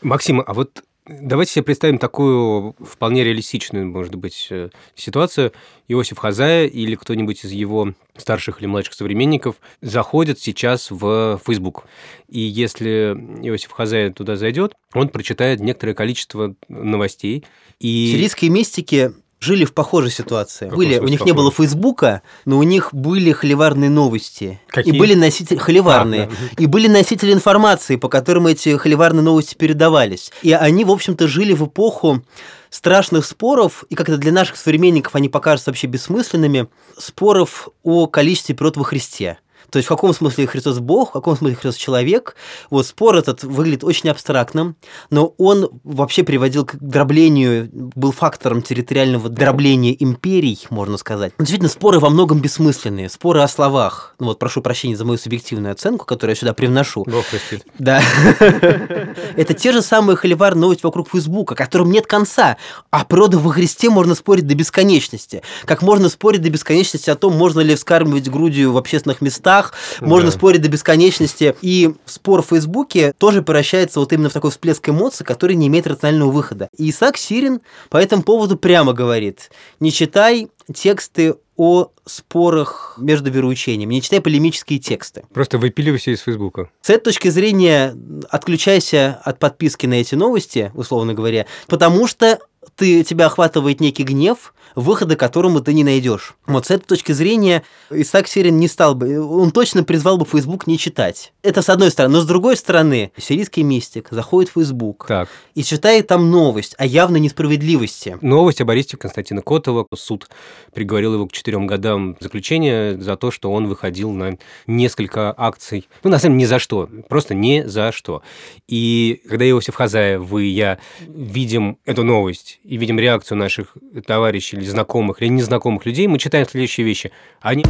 Максим, 0.00 0.42
а 0.46 0.54
вот 0.54 0.82
Давайте 1.08 1.52
себе 1.52 1.62
представим 1.62 1.98
такую 1.98 2.74
вполне 2.80 3.22
реалистичную, 3.22 3.86
может 3.86 4.16
быть, 4.16 4.48
э, 4.50 4.70
ситуацию. 4.96 5.52
Иосиф 5.86 6.18
Хазая 6.18 6.66
или 6.66 6.96
кто-нибудь 6.96 7.44
из 7.44 7.52
его 7.52 7.94
старших 8.16 8.60
или 8.60 8.66
младших 8.66 8.94
современников 8.94 9.56
заходит 9.80 10.40
сейчас 10.40 10.90
в 10.90 11.40
Facebook. 11.46 11.84
И 12.28 12.40
если 12.40 13.14
Иосиф 13.42 13.70
Хазая 13.70 14.12
туда 14.12 14.34
зайдет, 14.34 14.74
он 14.94 15.08
прочитает 15.08 15.60
некоторое 15.60 15.94
количество 15.94 16.56
новостей. 16.68 17.44
И... 17.78 18.10
Сирийские 18.12 18.50
мистики 18.50 19.12
жили 19.46 19.64
в 19.64 19.72
похожей 19.72 20.10
ситуации. 20.10 20.68
Были, 20.68 20.98
у 20.98 21.04
них 21.04 21.12
не 21.12 21.16
похожей? 21.18 21.34
было 21.34 21.50
Фейсбука, 21.52 22.22
но 22.44 22.58
у 22.58 22.62
них 22.62 22.90
были 22.92 23.32
холиварные 23.32 23.88
новости. 23.88 24.60
Какие? 24.68 24.94
И 24.94 24.98
были 24.98 25.14
носители 25.14 25.56
холиварные. 25.56 26.28
А, 26.30 26.60
И 26.62 26.66
были 26.66 26.88
носители 26.88 27.32
информации, 27.32 27.96
по 27.96 28.08
которым 28.08 28.48
эти 28.48 28.76
холиварные 28.76 29.22
новости 29.22 29.54
передавались. 29.54 30.32
И 30.42 30.52
они, 30.52 30.84
в 30.84 30.90
общем-то, 30.90 31.26
жили 31.28 31.54
в 31.54 31.64
эпоху 31.66 32.22
страшных 32.70 33.24
споров, 33.24 33.84
и 33.88 33.94
как-то 33.94 34.18
для 34.18 34.32
наших 34.32 34.56
современников 34.56 35.14
они 35.14 35.28
покажутся 35.28 35.70
вообще 35.70 35.86
бессмысленными, 35.86 36.66
споров 36.98 37.68
о 37.82 38.06
количестве 38.06 38.54
природ 38.54 38.76
во 38.76 38.84
Христе. 38.84 39.38
То 39.70 39.78
есть 39.78 39.86
в 39.86 39.88
каком 39.88 40.14
смысле 40.14 40.46
Христос 40.46 40.78
Бог, 40.78 41.10
в 41.10 41.12
каком 41.12 41.36
смысле 41.36 41.56
Христос 41.56 41.76
человек. 41.76 42.36
Вот 42.70 42.86
спор 42.86 43.16
этот 43.16 43.44
выглядит 43.44 43.84
очень 43.84 44.10
абстрактным, 44.10 44.76
но 45.10 45.34
он 45.38 45.68
вообще 45.84 46.22
приводил 46.22 46.64
к 46.64 46.76
дроблению, 46.76 47.68
был 47.72 48.12
фактором 48.12 48.62
территориального 48.62 49.28
дробления 49.28 49.96
империй, 50.02 50.58
можно 50.70 50.96
сказать. 50.96 51.32
Действительно, 51.38 51.68
споры 51.68 52.00
во 52.00 52.10
многом 52.10 52.40
бессмысленные, 52.40 53.08
споры 53.08 53.40
о 53.40 53.48
словах. 53.48 54.14
Ну 54.18 54.26
вот 54.26 54.38
прошу 54.38 54.62
прощения 54.62 54.96
за 54.96 55.04
мою 55.04 55.18
субъективную 55.18 55.72
оценку, 55.72 56.04
которую 56.04 56.34
я 56.34 56.40
сюда 56.40 56.54
привношу. 56.54 57.04
Бог 57.04 57.26
простит. 57.26 57.64
Да. 57.78 58.02
Это 59.36 59.54
те 59.54 59.72
же 59.72 59.82
самые 59.82 60.16
холивар 60.16 60.54
новости 60.54 60.82
вокруг 60.84 61.10
Фейсбука, 61.10 61.54
которым 61.54 61.90
нет 61.90 62.06
конца. 62.06 62.56
А 62.90 63.04
природа 63.04 63.38
во 63.38 63.50
Христе 63.50 63.90
можно 63.90 64.14
спорить 64.14 64.46
до 64.46 64.54
бесконечности. 64.54 65.42
Как 65.64 65.82
можно 65.82 66.08
спорить 66.08 66.42
до 66.42 66.50
бесконечности 66.50 67.10
о 67.10 67.16
том, 67.16 67.34
можно 67.34 67.60
ли 67.60 67.74
вскармливать 67.74 68.28
грудью 68.28 68.72
в 68.72 68.76
общественных 68.76 69.20
местах, 69.20 69.55
можно 70.00 70.30
Да. 70.30 70.36
спорить 70.36 70.62
до 70.62 70.68
бесконечности. 70.68 71.54
И 71.62 71.94
спор 72.04 72.42
в 72.42 72.46
Фейсбуке 72.46 73.12
тоже 73.18 73.42
превращается 73.42 74.00
вот 74.00 74.12
именно 74.12 74.28
в 74.28 74.32
такой 74.32 74.50
всплеск 74.50 74.88
эмоций, 74.88 75.24
который 75.24 75.56
не 75.56 75.66
имеет 75.68 75.86
рационального 75.86 76.30
выхода. 76.30 76.68
И 76.76 76.90
Исаак 76.90 77.16
Сирин 77.16 77.60
по 77.90 77.96
этому 77.96 78.22
поводу 78.22 78.56
прямо 78.56 78.92
говорит, 78.92 79.50
не 79.80 79.92
читай 79.92 80.48
тексты 80.74 81.34
о 81.56 81.88
спорах 82.04 82.94
между 82.98 83.30
вероучениями, 83.30 83.94
не 83.94 84.02
читай 84.02 84.20
полемические 84.20 84.78
тексты. 84.78 85.24
Просто 85.32 85.56
выпиливайся 85.58 86.10
из 86.10 86.20
Фейсбука. 86.20 86.68
С 86.82 86.90
этой 86.90 87.04
точки 87.04 87.28
зрения 87.28 87.96
отключайся 88.28 89.20
от 89.24 89.38
подписки 89.38 89.86
на 89.86 89.94
эти 89.94 90.14
новости, 90.14 90.70
условно 90.74 91.14
говоря, 91.14 91.46
потому 91.66 92.06
что 92.06 92.38
ты, 92.74 93.04
тебя 93.04 93.26
охватывает 93.26 93.80
некий 93.80 94.02
гнев, 94.02 94.52
выхода 94.74 95.16
которому 95.16 95.60
ты 95.60 95.72
не 95.72 95.82
найдешь. 95.82 96.36
Вот 96.46 96.66
с 96.66 96.70
этой 96.70 96.84
точки 96.84 97.12
зрения 97.12 97.64
Исаак 97.90 98.28
Сирин 98.28 98.58
не 98.58 98.68
стал 98.68 98.94
бы, 98.94 99.20
он 99.20 99.50
точно 99.50 99.82
призвал 99.82 100.18
бы 100.18 100.26
Facebook 100.26 100.66
не 100.66 100.78
читать. 100.78 101.32
Это 101.42 101.62
с 101.62 101.68
одной 101.68 101.90
стороны. 101.90 102.14
Но 102.16 102.20
с 102.20 102.26
другой 102.26 102.56
стороны, 102.56 103.10
сирийский 103.16 103.62
мистик 103.62 104.08
заходит 104.10 104.50
в 104.50 104.60
Facebook 104.60 105.06
Так, 105.08 105.28
и 105.54 105.62
читает 105.62 106.06
там 106.06 106.30
новость 106.30 106.74
о 106.78 106.84
явной 106.84 107.20
несправедливости. 107.20 108.18
новость 108.20 108.60
об 108.60 108.70
аресте 108.70 108.96
Константина 108.96 109.42
Котова. 109.42 109.86
Суд 109.94 110.28
приговорил 110.74 111.14
его 111.14 111.26
к 111.26 111.32
четырем 111.32 111.66
годам 111.66 112.16
заключения 112.20 112.98
за 112.98 113.16
то, 113.16 113.30
что 113.30 113.50
он 113.50 113.66
выходил 113.66 114.12
на 114.12 114.36
несколько 114.66 115.34
акций. 115.36 115.88
Ну, 116.02 116.10
на 116.10 116.18
самом 116.18 116.38
деле, 116.38 116.46
ни 116.46 116.48
за 116.48 116.58
что. 116.58 116.88
Просто 117.08 117.34
ни 117.34 117.62
за 117.62 117.92
что. 117.92 118.22
И 118.68 119.22
когда 119.28 119.48
Иосиф 119.48 119.74
Хазаев, 119.74 120.20
вы 120.20 120.44
и 120.44 120.50
я 120.50 120.78
видим 121.00 121.78
эту 121.86 122.04
новость 122.04 122.55
и 122.62 122.76
видим 122.76 122.98
реакцию 122.98 123.38
наших 123.38 123.76
товарищей 124.06 124.56
или 124.56 124.64
знакомых, 124.64 125.22
или 125.22 125.28
незнакомых 125.28 125.86
людей, 125.86 126.06
мы 126.06 126.18
читаем 126.18 126.46
следующие 126.46 126.86
вещи. 126.86 127.12
Они... 127.40 127.64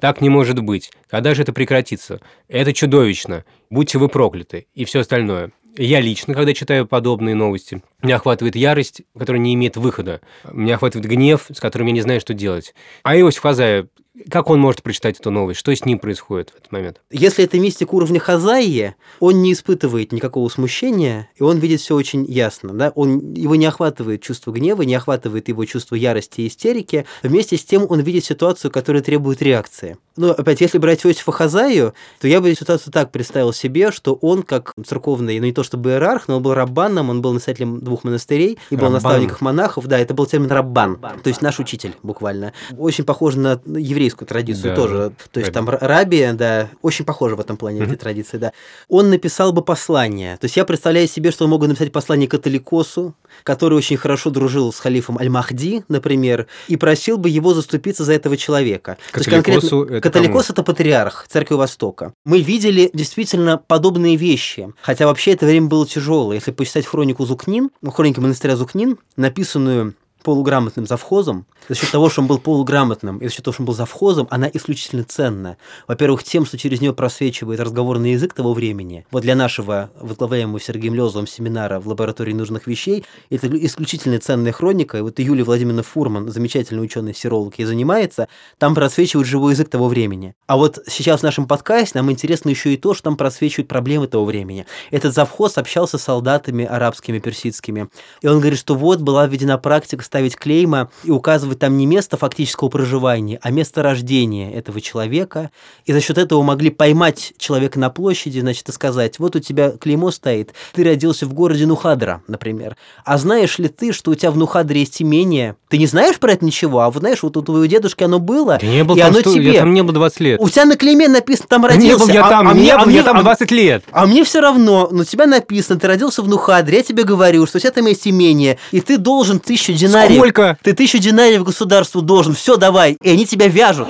Так 0.00 0.20
не 0.20 0.28
может 0.28 0.60
быть. 0.60 0.90
Когда 1.08 1.34
же 1.34 1.42
это 1.42 1.52
прекратится? 1.52 2.20
Это 2.48 2.72
чудовищно. 2.74 3.44
Будьте 3.70 3.98
вы 3.98 4.08
прокляты. 4.08 4.66
И 4.74 4.84
все 4.84 5.00
остальное. 5.00 5.52
Я 5.76 6.00
лично, 6.00 6.34
когда 6.34 6.54
читаю 6.54 6.86
подобные 6.86 7.34
новости, 7.34 7.82
меня 8.00 8.16
охватывает 8.16 8.54
ярость, 8.54 9.02
которая 9.18 9.40
не 9.40 9.54
имеет 9.54 9.76
выхода. 9.76 10.20
Меня 10.52 10.76
охватывает 10.76 11.08
гнев, 11.08 11.46
с 11.52 11.58
которым 11.58 11.88
я 11.88 11.94
не 11.94 12.00
знаю, 12.00 12.20
что 12.20 12.32
делать. 12.32 12.74
А 13.02 13.16
Иосиф 13.16 13.42
Хазаев, 13.42 13.86
как 14.30 14.48
он 14.48 14.60
может 14.60 14.82
прочитать 14.82 15.18
эту 15.18 15.30
новость? 15.30 15.58
Что 15.58 15.74
с 15.74 15.84
ним 15.84 15.98
происходит 15.98 16.50
в 16.50 16.56
этот 16.56 16.70
момент? 16.70 17.00
Если 17.10 17.44
это 17.44 17.58
мистик 17.58 17.92
уровня 17.92 18.20
Хазаи, 18.20 18.94
он 19.18 19.42
не 19.42 19.52
испытывает 19.52 20.12
никакого 20.12 20.48
смущения, 20.48 21.28
и 21.34 21.42
он 21.42 21.58
видит 21.58 21.80
все 21.80 21.96
очень 21.96 22.24
ясно. 22.26 22.72
Да? 22.72 22.92
Он, 22.94 23.34
его 23.34 23.56
не 23.56 23.66
охватывает 23.66 24.22
чувство 24.22 24.52
гнева, 24.52 24.82
не 24.82 24.94
охватывает 24.94 25.48
его 25.48 25.64
чувство 25.64 25.96
ярости 25.96 26.42
и 26.42 26.46
истерики. 26.46 27.06
Вместе 27.22 27.56
с 27.56 27.64
тем 27.64 27.86
он 27.88 28.00
видит 28.00 28.24
ситуацию, 28.24 28.70
которая 28.70 29.02
требует 29.02 29.42
реакции. 29.42 29.96
Но 30.16 30.30
опять, 30.30 30.60
если 30.60 30.78
брать 30.78 31.04
Иосифа 31.04 31.32
Хазаю, 31.32 31.92
то 32.20 32.28
я 32.28 32.40
бы 32.40 32.54
ситуацию 32.54 32.92
так 32.92 33.10
представил 33.10 33.52
себе, 33.52 33.90
что 33.90 34.14
он 34.14 34.44
как 34.44 34.72
церковный, 34.86 35.40
ну 35.40 35.46
не 35.46 35.52
то 35.52 35.64
чтобы 35.64 35.90
иерарх, 35.90 36.28
но 36.28 36.36
он 36.36 36.42
был 36.42 36.54
раббаном, 36.54 37.10
он 37.10 37.20
был 37.20 37.32
настоятелем 37.32 37.80
двух 37.80 38.04
монастырей 38.04 38.58
и 38.70 38.76
был 38.76 38.84
Раббан. 38.84 38.92
наставником 38.92 39.38
монахов. 39.40 39.86
Да, 39.86 39.98
это 39.98 40.14
был 40.14 40.26
термин 40.26 40.50
раббан, 40.50 40.98
то 41.00 41.28
есть 41.28 41.42
наш 41.42 41.58
учитель 41.58 41.96
буквально. 42.04 42.52
Очень 42.78 43.04
похоже 43.04 43.40
на 43.40 43.60
еврейскую 44.04 44.28
традицию 44.28 44.70
Да, 44.70 44.76
тоже. 44.76 45.12
То 45.32 45.40
есть 45.40 45.54
раби. 45.54 45.66
там 45.66 45.68
раби, 45.80 46.30
да, 46.32 46.68
очень 46.82 47.04
похоже 47.04 47.36
в 47.36 47.40
этом 47.40 47.56
плане 47.56 47.82
эти 47.84 47.96
традиции, 47.96 48.38
да. 48.38 48.52
Он 48.88 49.10
написал 49.10 49.52
бы 49.52 49.62
послание. 49.62 50.36
То 50.36 50.44
есть 50.44 50.56
я 50.56 50.64
представляю 50.64 51.08
себе, 51.08 51.30
что 51.30 51.44
он 51.44 51.50
мог 51.50 51.60
бы 51.60 51.68
написать 51.68 51.92
послание 51.92 52.28
католикосу, 52.28 53.14
который 53.42 53.74
очень 53.74 53.96
хорошо 53.96 54.30
дружил 54.30 54.72
с 54.72 54.78
халифом 54.78 55.18
Аль-Махди, 55.18 55.84
например, 55.88 56.46
и 56.68 56.76
просил 56.76 57.18
бы 57.18 57.28
его 57.28 57.54
заступиться 57.54 58.04
за 58.04 58.12
этого 58.12 58.36
человека. 58.36 58.96
То 59.12 59.18
есть 59.18 59.30
Католикосу 59.30 59.78
конкретно- 59.80 59.96
это 59.96 60.00
Католикос 60.10 60.50
это 60.50 60.62
патриарх 60.62 61.26
Церкви 61.28 61.54
Востока. 61.54 62.12
Мы 62.24 62.40
видели 62.42 62.90
действительно 62.92 63.58
подобные 63.58 64.16
вещи, 64.16 64.72
хотя 64.82 65.06
вообще 65.06 65.32
это 65.32 65.46
время 65.46 65.66
было 65.68 65.86
тяжелое. 65.86 66.36
Если 66.36 66.52
почитать 66.52 66.86
хронику 66.86 67.24
Зукнин, 67.24 67.70
ну, 67.82 67.90
хроники 67.90 68.20
монастыря 68.20 68.56
Зукнин, 68.56 68.98
написанную 69.16 69.94
полуграмотным 70.24 70.86
завхозом, 70.86 71.46
за 71.68 71.76
счет 71.76 71.90
того, 71.90 72.10
что 72.10 72.22
он 72.22 72.26
был 72.26 72.38
полуграмотным, 72.38 73.18
и 73.18 73.26
за 73.26 73.34
счет 73.34 73.44
того, 73.44 73.52
что 73.52 73.62
он 73.62 73.66
был 73.66 73.74
завхозом, 73.74 74.26
она 74.30 74.50
исключительно 74.52 75.04
ценна. 75.04 75.56
Во-первых, 75.86 76.24
тем, 76.24 76.46
что 76.46 76.58
через 76.58 76.80
нее 76.80 76.92
просвечивает 76.92 77.60
разговорный 77.60 78.12
язык 78.12 78.32
того 78.32 78.54
времени. 78.54 79.06
Вот 79.12 79.22
для 79.22 79.36
нашего 79.36 79.90
возглавляемого 80.00 80.58
Сергеем 80.58 80.94
Лезовым 80.94 81.26
семинара 81.26 81.78
в 81.78 81.86
лаборатории 81.86 82.32
нужных 82.32 82.66
вещей 82.66 83.04
это 83.30 83.46
исключительно 83.64 84.18
ценная 84.18 84.52
хроника. 84.52 84.98
И 84.98 85.00
вот 85.02 85.20
и 85.20 85.22
Юлия 85.22 85.44
Владимировна 85.44 85.82
Фурман, 85.82 86.30
замечательный 86.30 86.82
ученый-сиролог, 86.82 87.58
ей 87.58 87.66
занимается, 87.66 88.28
там 88.58 88.74
просвечивает 88.74 89.28
живой 89.28 89.52
язык 89.52 89.68
того 89.68 89.88
времени. 89.88 90.34
А 90.46 90.56
вот 90.56 90.78
сейчас 90.88 91.20
в 91.20 91.24
нашем 91.24 91.46
подкасте 91.46 91.98
нам 91.98 92.10
интересно 92.10 92.48
еще 92.48 92.72
и 92.72 92.78
то, 92.78 92.94
что 92.94 93.04
там 93.04 93.16
просвечивают 93.16 93.68
проблемы 93.68 94.06
того 94.06 94.24
времени. 94.24 94.66
Этот 94.90 95.14
завхоз 95.14 95.58
общался 95.58 95.98
с 95.98 96.02
солдатами 96.02 96.64
арабскими, 96.64 97.18
персидскими. 97.18 97.88
И 98.22 98.26
он 98.26 98.40
говорит, 98.40 98.58
что 98.58 98.74
вот 98.74 99.00
была 99.00 99.26
введена 99.26 99.58
практика 99.58 100.02
ставить 100.14 100.36
клейма 100.36 100.90
и 101.02 101.10
указывать 101.10 101.58
там 101.58 101.76
не 101.76 101.86
место 101.86 102.16
фактического 102.16 102.68
проживания, 102.68 103.40
а 103.42 103.50
место 103.50 103.82
рождения 103.82 104.52
этого 104.54 104.80
человека. 104.80 105.50
И 105.86 105.92
за 105.92 106.00
счет 106.00 106.18
этого 106.18 106.40
могли 106.44 106.70
поймать 106.70 107.32
человека 107.36 107.80
на 107.80 107.90
площади, 107.90 108.38
значит, 108.38 108.68
и 108.68 108.72
сказать, 108.72 109.18
вот 109.18 109.34
у 109.34 109.40
тебя 109.40 109.70
клеймо 109.72 110.12
стоит, 110.12 110.54
ты 110.72 110.84
родился 110.84 111.26
в 111.26 111.34
городе 111.34 111.66
Нухадра, 111.66 112.22
например. 112.28 112.76
А 113.04 113.18
знаешь 113.18 113.58
ли 113.58 113.66
ты, 113.66 113.90
что 113.92 114.12
у 114.12 114.14
тебя 114.14 114.30
в 114.30 114.36
Нухадре 114.36 114.80
есть 114.80 115.02
имение? 115.02 115.56
Ты 115.68 115.78
не 115.78 115.86
знаешь 115.88 116.16
про 116.20 116.30
это 116.30 116.44
ничего, 116.44 116.78
а 116.82 116.90
вот 116.92 117.00
знаешь, 117.00 117.24
вот 117.24 117.36
у 117.36 117.42
твоего 117.42 117.66
дедушки 117.66 118.04
оно 118.04 118.20
было, 118.20 118.60
Я 118.62 118.68
не 118.70 118.84
был 118.84 118.94
и 118.94 119.00
там, 119.00 119.10
оно 119.10 119.18
сто- 119.18 119.34
тебе. 119.34 119.52
я 119.54 119.58
там 119.60 119.74
не 119.74 119.82
был 119.82 119.92
20 119.92 120.20
лет. 120.20 120.40
У 120.40 120.48
тебя 120.48 120.64
на 120.66 120.76
клейме 120.76 121.08
написано, 121.08 121.48
там 121.48 121.62
Не 121.62 121.68
родился. 121.68 122.06
был 122.06 122.14
я 122.14 122.24
а- 122.24 122.30
там, 122.30 122.46
а 122.48 122.54
не 122.54 122.60
мне- 122.60 122.78
был 122.78 122.84
а 122.86 122.92
я 122.92 123.02
там 123.02 123.16
а- 123.18 123.22
20 123.22 123.50
лет. 123.50 123.82
а 123.90 124.06
мне 124.06 124.22
все 124.22 124.38
равно, 124.40 124.86
но 124.92 125.00
у 125.00 125.04
тебя 125.04 125.26
написано, 125.26 125.80
ты 125.80 125.88
родился 125.88 126.22
в 126.22 126.28
Нухадре, 126.28 126.76
я 126.76 126.82
тебе 126.84 127.02
говорю, 127.02 127.44
что 127.46 127.58
у 127.58 127.60
тебя 127.60 127.72
там 127.72 127.86
есть 127.86 128.06
имение, 128.06 128.58
и 128.70 128.80
ты 128.80 128.96
должен 128.96 129.40
тысячу 129.40 129.72
динариев. 130.08 130.20
Сколько? 130.20 130.58
Ты 130.62 130.72
тысячу 130.72 130.98
динариев 130.98 131.44
государству 131.44 132.02
должен, 132.02 132.34
все 132.34 132.56
давай, 132.56 132.96
и 133.02 133.10
они 133.10 133.26
тебя 133.26 133.48
вяжут. 133.48 133.88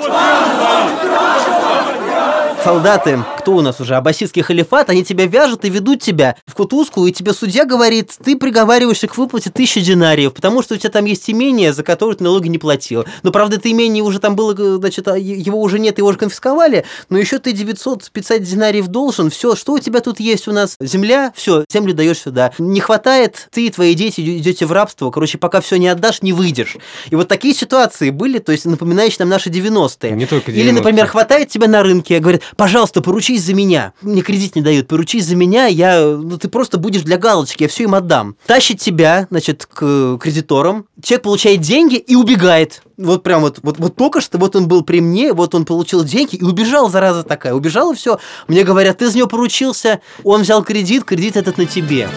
Солдаты, 2.64 3.22
кто 3.37 3.57
у 3.57 3.61
нас 3.61 3.79
уже, 3.79 3.94
аббасидский 3.94 4.40
халифат, 4.40 4.88
они 4.88 5.05
тебя 5.05 5.27
вяжут 5.27 5.66
и 5.66 5.68
ведут 5.68 6.00
тебя 6.00 6.37
в 6.46 6.55
кутузку, 6.55 7.07
и 7.07 7.12
тебе 7.12 7.35
судья 7.35 7.66
говорит, 7.66 8.12
ты 8.24 8.37
приговариваешься 8.38 9.07
к 9.07 9.18
выплате 9.18 9.50
тысячи 9.50 9.83
динариев, 9.83 10.33
потому 10.33 10.62
что 10.62 10.74
у 10.74 10.79
тебя 10.79 10.88
там 10.88 11.05
есть 11.05 11.29
имение, 11.29 11.74
за 11.74 11.83
которое 11.83 12.14
ты 12.14 12.24
налоги 12.24 12.48
не 12.48 12.57
платил. 12.57 13.05
Но, 13.22 13.33
правда, 13.33 13.57
это 13.57 13.70
имение 13.70 14.03
уже 14.03 14.18
там 14.18 14.35
было, 14.35 14.55
значит, 14.79 15.07
а 15.09 15.18
его 15.18 15.61
уже 15.61 15.79
нет, 15.79 15.98
его 15.98 16.09
уже 16.09 16.16
конфисковали, 16.16 16.87
но 17.11 17.18
еще 17.18 17.38
ты 17.38 17.53
950 17.53 18.42
динариев 18.42 18.87
должен, 18.87 19.29
все, 19.29 19.57
что 19.57 19.74
у 19.74 19.79
тебя 19.79 20.00
тут 20.00 20.18
есть 20.18 20.48
у 20.48 20.53
нас? 20.53 20.77
Земля, 20.81 21.35
все, 21.37 21.66
землю 21.70 21.92
даешь 21.92 22.20
сюда. 22.20 22.53
Не 22.57 22.81
хватает, 22.81 23.46
ты 23.53 23.66
и 23.66 23.70
твои 23.70 23.92
дети 23.92 24.22
идете 24.22 24.64
в 24.64 24.72
рабство, 24.72 25.11
короче, 25.11 25.37
пока 25.37 25.61
все 25.61 25.77
не 25.77 25.88
отдашь, 25.88 26.22
не 26.22 26.33
выйдешь. 26.33 26.79
И 27.11 27.14
вот 27.14 27.29
такие 27.29 27.53
ситуации 27.53 28.09
были, 28.09 28.38
то 28.38 28.53
есть 28.53 28.64
напоминающие 28.64 29.18
нам 29.18 29.29
наши 29.29 29.50
90-е. 29.50 30.12
Не 30.12 30.24
только 30.24 30.50
Или, 30.50 30.62
90-е. 30.62 30.72
например, 30.72 31.07
хватает 31.09 31.50
тебя 31.50 31.68
на 31.68 31.83
рынке, 31.83 32.20
говорит, 32.20 32.40
пожалуйста, 32.56 33.00
поручись 33.00 33.42
за 33.42 33.54
меня. 33.54 33.92
Мне 34.02 34.22
кредит 34.22 34.56
не 34.56 34.62
дают, 34.62 34.88
поручись 34.88 35.26
за 35.26 35.36
меня, 35.36 35.66
я, 35.66 36.00
ну, 36.00 36.38
ты 36.38 36.48
просто 36.48 36.78
будешь 36.78 37.02
для 37.02 37.18
галочки, 37.18 37.62
я 37.62 37.68
все 37.68 37.84
им 37.84 37.94
отдам. 37.94 38.36
Тащит 38.46 38.80
тебя, 38.80 39.26
значит, 39.30 39.66
к 39.66 40.18
кредиторам, 40.18 40.86
человек 41.02 41.22
получает 41.22 41.60
деньги 41.60 41.96
и 41.96 42.14
убегает. 42.14 42.82
Вот 42.96 43.22
прям 43.22 43.40
вот, 43.40 43.58
вот, 43.62 43.78
вот 43.78 43.96
только 43.96 44.20
что, 44.20 44.38
вот 44.38 44.54
он 44.56 44.68
был 44.68 44.82
при 44.82 45.00
мне, 45.00 45.32
вот 45.32 45.54
он 45.54 45.64
получил 45.64 46.04
деньги 46.04 46.36
и 46.36 46.42
убежал, 46.42 46.88
зараза 46.90 47.22
такая. 47.24 47.54
Убежал 47.54 47.92
и 47.92 47.96
все. 47.96 48.18
Мне 48.46 48.62
говорят, 48.62 48.98
ты 48.98 49.10
за 49.10 49.18
него 49.18 49.28
поручился, 49.28 50.00
он 50.22 50.42
взял 50.42 50.62
кредит, 50.62 51.04
кредит 51.04 51.36
этот 51.36 51.58
на 51.58 51.66
тебе. 51.66 52.08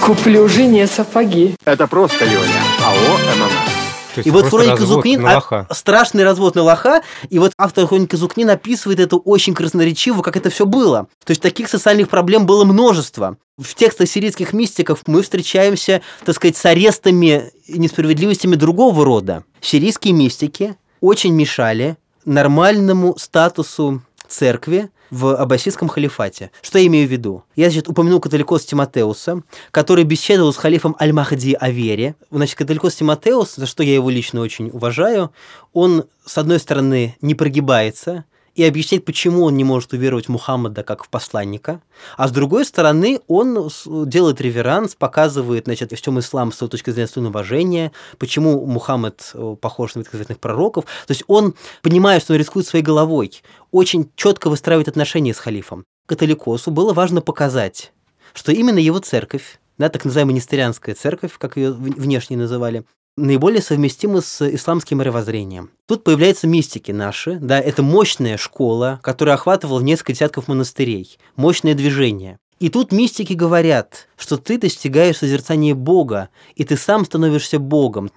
Куплю 0.00 0.48
жене 0.48 0.86
сапоги. 0.86 1.54
Это 1.64 1.86
просто, 1.86 2.24
Леня. 2.24 2.62
АО 2.84 3.16
ММС. 3.36 3.81
И 4.16 4.30
вот 4.30 4.46
хроника 4.46 4.72
развод 4.72 4.88
Зукни 4.88 5.16
на 5.16 5.38
а, 5.38 5.66
страшный 5.74 6.24
развод 6.24 6.54
на 6.54 6.62
лоха, 6.62 7.02
и 7.28 7.38
вот 7.38 7.52
автор 7.58 7.86
хроники 7.86 8.16
Зукни 8.16 8.44
написывает 8.44 9.00
это 9.00 9.16
очень 9.16 9.54
красноречиво, 9.54 10.22
как 10.22 10.36
это 10.36 10.50
все 10.50 10.66
было. 10.66 11.08
То 11.24 11.30
есть 11.30 11.40
таких 11.40 11.68
социальных 11.68 12.08
проблем 12.08 12.46
было 12.46 12.64
множество. 12.64 13.36
В 13.58 13.74
текстах 13.74 14.08
сирийских 14.08 14.52
мистиков 14.52 15.02
мы 15.06 15.22
встречаемся, 15.22 16.02
так 16.24 16.34
сказать, 16.34 16.56
с 16.56 16.64
арестами 16.64 17.50
и 17.66 17.78
несправедливостями 17.78 18.56
другого 18.56 19.04
рода. 19.04 19.44
Сирийские 19.60 20.14
мистики 20.14 20.76
очень 21.00 21.34
мешали 21.34 21.96
нормальному 22.24 23.16
статусу 23.18 24.02
церкви 24.28 24.90
в 25.12 25.36
аббасидском 25.36 25.88
халифате. 25.88 26.50
Что 26.62 26.78
я 26.78 26.86
имею 26.86 27.06
в 27.06 27.10
виду? 27.12 27.44
Я, 27.54 27.68
значит, 27.68 27.86
упомянул 27.86 28.18
католикос 28.18 28.64
Тимотеуса, 28.64 29.42
который 29.70 30.04
беседовал 30.04 30.54
с 30.54 30.56
халифом 30.56 30.96
Аль-Махди 30.98 31.52
о 31.52 31.70
вере. 31.70 32.16
Значит, 32.30 32.56
католикос 32.56 32.94
Тимотеус, 32.94 33.56
за 33.56 33.66
что 33.66 33.82
я 33.82 33.92
его 33.94 34.08
лично 34.08 34.40
очень 34.40 34.70
уважаю, 34.70 35.30
он, 35.74 36.04
с 36.24 36.38
одной 36.38 36.58
стороны, 36.58 37.14
не 37.20 37.34
прогибается, 37.34 38.24
и 38.54 38.64
объясняет, 38.64 39.04
почему 39.04 39.44
он 39.44 39.56
не 39.56 39.64
может 39.64 39.92
уверовать 39.92 40.28
Мухаммада 40.28 40.82
как 40.82 41.04
в 41.04 41.08
посланника. 41.08 41.80
А 42.16 42.28
с 42.28 42.32
другой 42.32 42.64
стороны, 42.64 43.20
он 43.26 43.70
делает 44.06 44.40
реверанс, 44.40 44.94
показывает, 44.94 45.64
значит, 45.64 45.92
в 45.92 46.00
чем 46.00 46.18
ислам 46.18 46.52
с 46.52 46.56
точки 46.56 46.90
зрения 46.90 47.08
стоит 47.08 47.26
уважения, 47.26 47.92
почему 48.18 48.66
Мухаммад 48.66 49.30
э, 49.34 49.56
похож 49.60 49.94
на 49.94 50.00
ветхозаветных 50.00 50.38
пророков. 50.38 50.84
То 51.06 51.12
есть 51.12 51.24
он, 51.28 51.54
понимая, 51.80 52.20
что 52.20 52.34
он 52.34 52.38
рискует 52.38 52.66
своей 52.66 52.84
головой, 52.84 53.42
очень 53.70 54.10
четко 54.16 54.50
выстраивает 54.50 54.88
отношения 54.88 55.32
с 55.32 55.38
халифом. 55.38 55.84
Католикосу 56.06 56.70
было 56.70 56.92
важно 56.92 57.22
показать, 57.22 57.92
что 58.34 58.52
именно 58.52 58.78
его 58.78 58.98
церковь, 58.98 59.60
да, 59.78 59.88
так 59.88 60.04
называемая 60.04 60.36
нестерианская 60.36 60.94
церковь, 60.94 61.38
как 61.38 61.56
ее 61.56 61.72
внешне 61.72 62.36
называли, 62.36 62.84
наиболее 63.16 63.62
совместимы 63.62 64.22
с 64.22 64.40
исламским 64.54 64.98
мировоззрением. 64.98 65.70
Тут 65.86 66.04
появляются 66.04 66.46
мистики 66.46 66.92
наши, 66.92 67.38
да, 67.40 67.60
это 67.60 67.82
мощная 67.82 68.36
школа, 68.36 69.00
которая 69.02 69.34
охватывала 69.34 69.80
несколько 69.80 70.12
десятков 70.12 70.48
монастырей, 70.48 71.18
мощное 71.36 71.74
движение. 71.74 72.38
И 72.62 72.68
тут 72.68 72.92
мистики 72.92 73.32
говорят, 73.32 74.06
что 74.16 74.36
ты 74.36 74.56
достигаешь 74.56 75.18
созерцания 75.18 75.74
Бога, 75.74 76.28
и 76.54 76.62
ты 76.62 76.76
сам 76.76 77.04
становишься 77.04 77.58
Богом. 77.58 78.12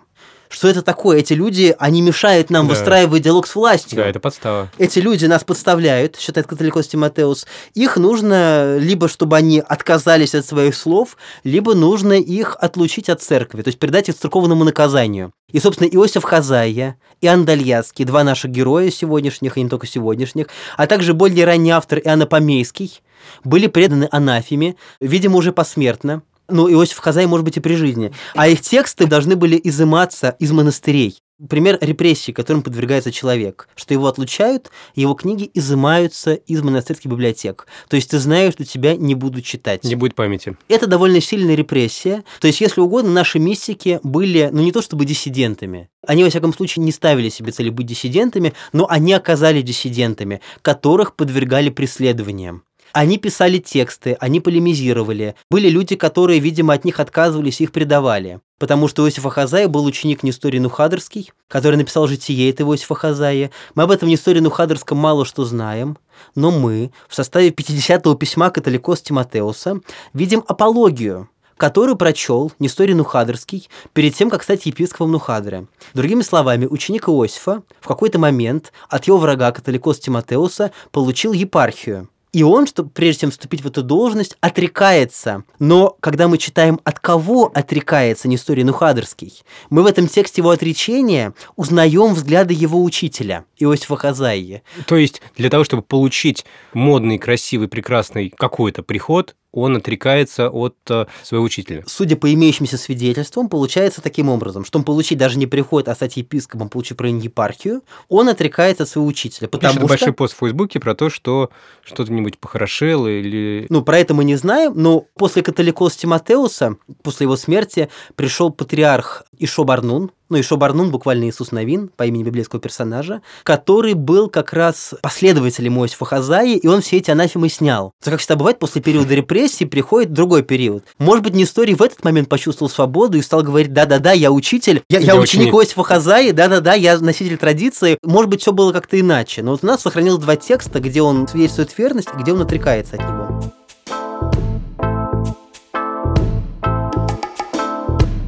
Что 0.50 0.68
это 0.68 0.82
такое? 0.82 1.18
Эти 1.20 1.34
люди, 1.34 1.76
они 1.80 2.02
мешают 2.02 2.50
нам 2.50 2.68
Да. 2.68 2.74
выстраивать 2.74 3.24
диалог 3.24 3.48
с 3.48 3.56
властью. 3.56 3.98
Да, 3.98 4.08
это 4.08 4.20
подстава. 4.20 4.72
Эти 4.78 5.00
люди 5.00 5.26
нас 5.26 5.44
подставляют, 5.44 6.18
считает 6.18 6.48
католикос 6.48 6.88
Тимотеус. 6.88 7.46
Их 7.74 7.98
нужно 7.98 8.78
либо, 8.78 9.08
чтобы 9.08 9.38
они 9.38 9.60
отказались 9.60 10.36
от 10.36 10.46
своих 10.46 10.76
слов, 10.76 11.18
либо 11.44 11.74
нужно 11.74 12.14
их 12.14 12.56
отлучить 12.60 13.10
от 13.10 13.22
церкви, 13.22 13.62
то 13.62 13.70
есть 13.70 13.80
передать 13.80 14.10
их 14.10 14.18
церковному 14.18 14.64
наказанию. 14.64 15.32
И, 15.52 15.60
собственно, 15.60 15.88
Иосиф 15.88 16.24
Хазая 16.24 16.98
и 17.22 17.28
Андальяцкий, 17.28 18.06
два 18.06 18.24
наших 18.24 18.52
героя 18.52 18.92
сегодняшних, 18.92 19.58
и 19.58 19.64
не 19.64 19.70
только 19.70 19.88
сегодняшних, 19.88 20.48
а 20.78 20.88
также 20.88 21.14
более 21.14 21.46
ранний 21.46 21.72
автор 21.72 22.00
Иоанн 22.00 22.28
Помейский, 22.28 23.02
были 23.44 23.68
преданы 23.68 24.08
анафеме, 24.12 24.76
видимо, 25.00 25.38
уже 25.38 25.52
посмертно. 25.52 26.22
Ну, 26.48 26.72
Иосиф 26.72 26.98
Хазай, 27.00 27.26
может 27.26 27.44
быть, 27.44 27.58
и 27.58 27.60
при 27.60 27.76
жизни. 27.76 28.12
А 28.36 28.48
их 28.48 28.62
тексты 28.62 29.08
должны 29.08 29.36
были 29.36 29.60
изыматься 29.64 30.36
из 30.40 30.52
монастырей. 30.52 31.22
Пример 31.50 31.78
репрессий, 31.82 32.32
которым 32.32 32.62
подвергается 32.62 33.12
человек, 33.12 33.68
что 33.76 33.94
его 33.94 34.08
отлучают, 34.08 34.72
его 34.96 35.16
книги 35.16 35.52
изымаются 35.54 36.34
из 36.34 36.62
монастырских 36.62 37.12
библиотек. 37.12 37.68
То 37.90 37.98
есть 37.98 38.12
ты 38.12 38.20
знаешь, 38.20 38.54
что 38.54 38.64
тебя 38.64 38.96
не 38.96 39.16
будут 39.16 39.44
читать. 39.44 39.84
Не 39.84 39.96
будет 39.96 40.16
памяти. 40.16 40.56
Это 40.70 40.88
довольно 40.88 41.20
сильная 41.20 41.56
репрессия. 41.56 42.24
То 42.40 42.48
есть, 42.48 42.62
если 42.62 42.80
угодно, 42.80 43.12
наши 43.12 43.38
мистики 43.38 44.00
были, 44.02 44.50
ну 44.54 44.62
не 44.62 44.72
то 44.72 44.82
чтобы 44.82 45.04
диссидентами. 45.04 45.90
Они, 46.08 46.24
во 46.24 46.30
всяком 46.30 46.54
случае, 46.54 46.86
не 46.86 46.94
ставили 46.94 47.28
себе 47.28 47.52
цели 47.52 47.70
быть 47.70 47.88
диссидентами, 47.88 48.54
но 48.72 48.88
они 48.90 49.12
оказались 49.12 49.64
диссидентами, 49.66 50.40
которых 50.62 51.18
подвергали 51.18 51.70
преследованиям. 51.70 52.64
Они 52.96 53.18
писали 53.18 53.58
тексты, 53.58 54.16
они 54.22 54.40
полемизировали. 54.40 55.36
Были 55.52 55.68
люди, 55.68 55.98
которые, 55.98 56.40
видимо, 56.40 56.74
от 56.74 56.86
них 56.86 57.02
отказывались 57.02 57.60
их 57.60 57.74
предавали. 57.74 58.40
Потому 58.58 58.88
что 58.88 59.04
Иосиф 59.04 59.26
Ахазая 59.26 59.68
был 59.68 59.84
ученик 59.84 60.24
Несторий 60.24 60.60
Нухадерский, 60.62 61.34
который 61.50 61.76
написал 61.76 62.08
житие 62.08 62.50
этого 62.50 62.72
Иосифа 62.72 62.94
Ахазая. 62.94 63.52
Мы 63.76 63.84
об 63.84 63.92
этом 63.92 64.08
Несторе 64.08 64.40
Нухадерском 64.40 64.98
мало 64.98 65.26
что 65.26 65.44
знаем, 65.44 65.98
но 66.36 66.52
мы 66.52 66.92
в 67.10 67.16
составе 67.16 67.50
50-го 67.50 68.16
письма 68.16 68.50
католикос 68.50 69.02
Тимотеуса 69.02 69.82
видим 70.14 70.46
апологию, 70.48 71.30
которую 71.58 71.98
прочел 71.98 72.54
Несторий 72.60 72.94
Нухадерский 72.94 73.68
перед 73.92 74.16
тем, 74.16 74.30
как 74.30 74.42
стать 74.42 74.68
епископом 74.68 75.12
Нухадера. 75.12 75.68
Другими 75.94 76.22
словами, 76.22 76.66
ученик 76.66 77.10
Иосифа 77.10 77.62
в 77.82 77.88
какой-то 77.90 78.20
момент 78.20 78.72
от 78.88 79.04
его 79.04 79.18
врага 79.18 79.52
католикос 79.52 80.00
Тимотеуса 80.00 80.72
получил 80.94 81.34
епархию. 81.34 82.08
И 82.36 82.44
он, 82.44 82.68
чтобы 82.68 82.90
прежде 82.90 83.22
чем 83.22 83.32
вступить 83.32 83.62
в 83.62 83.68
эту 83.68 83.82
должность, 83.82 84.36
отрекается. 84.42 85.46
Но 85.58 85.96
когда 86.02 86.28
мы 86.28 86.38
читаем, 86.38 86.82
от 86.84 87.00
кого 87.00 87.46
отрекается 87.46 88.28
Несторий 88.28 88.66
Нухадерский, 88.66 89.42
мы 89.70 89.84
в 89.84 89.86
этом 89.86 90.10
тексте 90.10 90.42
его 90.42 90.50
отречения 90.50 91.34
узнаем 91.56 92.14
взгляды 92.14 92.54
его 92.54 92.84
учителя, 92.84 93.46
Иосифа 93.58 93.96
Хазаи. 93.96 94.64
То 94.86 94.98
есть 94.98 95.22
для 95.38 95.50
того, 95.50 95.64
чтобы 95.64 95.82
получить 95.82 96.44
модный, 96.74 97.20
красивый, 97.20 97.70
прекрасный 97.70 98.34
какой-то 98.36 98.84
приход, 98.84 99.38
он 99.56 99.78
отрекается 99.78 100.50
от 100.50 100.76
э, 100.90 101.06
своего 101.24 101.46
учителя. 101.46 101.84
Судя 101.88 102.18
по 102.18 102.32
имеющимся 102.34 102.78
свидетельствам, 102.78 103.48
получается 103.48 104.02
таким 104.02 104.30
образом, 104.30 104.66
что 104.66 104.80
он 104.80 104.86
получить 104.86 105.18
даже 105.18 105.38
не 105.38 105.48
приход, 105.48 105.88
а 105.88 105.96
стать 105.96 106.18
епископом, 106.18 106.70
получив 106.70 106.98
правильно 106.98 107.22
епархию, 107.22 107.82
он 108.10 108.28
отрекается 108.28 108.84
от 108.84 108.90
своего 108.90 109.08
учителя, 109.08 109.48
потому 109.48 109.74
Пишет 109.74 109.80
что... 109.80 109.88
большой 109.88 110.14
пост 110.14 110.36
в 110.36 110.40
Фейсбуке 110.40 110.80
про 110.80 110.94
то, 110.94 111.10
что 111.10 111.50
что-то-нибудь 111.84 112.38
похорошело 112.38 113.08
или... 113.08 113.66
Ну, 113.70 113.82
про 113.82 113.98
это 113.98 114.14
мы 114.14 114.26
не 114.26 114.36
знаем, 114.36 114.74
но 114.76 115.06
после 115.16 115.42
католикос 115.42 115.96
Тимотеуса, 115.96 116.76
после 117.02 117.24
его 117.26 117.38
смерти, 117.38 117.90
пришел 118.16 118.52
патриарх 118.52 119.24
Ишо 119.40 119.64
Барнун, 119.64 120.12
ну, 120.30 120.40
Ишо 120.40 120.58
Барнун 120.58 120.92
буквально 120.92 121.30
Иисус 121.30 121.52
Новин, 121.52 121.90
по 121.96 122.06
имени 122.06 122.24
библейского 122.24 122.62
персонажа, 122.62 123.22
который 123.44 123.94
был 123.94 124.30
как 124.30 124.54
раз 124.54 124.94
последователем 125.02 125.80
Иосифа 125.80 126.06
Хазаи, 126.06 126.56
и 126.56 126.68
он 126.68 126.82
все 126.82 126.98
эти 126.98 127.12
анафемы 127.12 127.50
снял. 127.50 127.92
То, 128.04 128.12
как 128.12 128.20
всегда 128.20 128.36
бывает, 128.36 128.60
после 128.60 128.82
периода 128.82 129.14
репрессий 129.14 129.66
приходит 129.66 130.14
другой 130.14 130.44
период. 130.44 130.84
Может 130.98 131.24
быть, 131.24 131.36
Несторий 131.36 131.76
в 131.76 131.82
этот 131.82 132.04
момент 132.04 132.30
почувствовал 132.30 132.70
свободу 132.70 133.18
и 133.18 133.22
стал 133.22 133.44
говорить, 133.44 133.74
да-да-да, 133.74 134.12
я 134.12 134.32
учитель, 134.32 134.84
я, 134.90 135.00
я 135.00 135.14
Я 135.14 135.16
ученик 135.16 135.48
ученик. 135.48 135.54
Иосифа 135.54 135.84
Хазаи, 135.84 136.32
да-да-да, 136.32 136.74
я 136.74 136.98
носитель 137.00 137.38
традиции. 137.38 137.98
Может 138.04 138.30
быть, 138.30 138.42
все 138.42 138.52
было 138.52 138.72
как-то 138.74 139.00
иначе. 139.00 139.44
Но 139.44 139.52
вот 139.52 139.64
у 139.64 139.68
нас 139.68 139.82
сохранилось 139.82 140.22
два 140.22 140.36
текста, 140.36 140.80
где 140.80 141.02
он 141.02 141.28
свидетельствует 141.28 141.78
верность, 141.78 142.10
и 142.14 142.22
где 142.22 142.34
он 142.34 142.42
отрекается 142.42 142.96
от 142.96 143.02
него. 143.02 143.25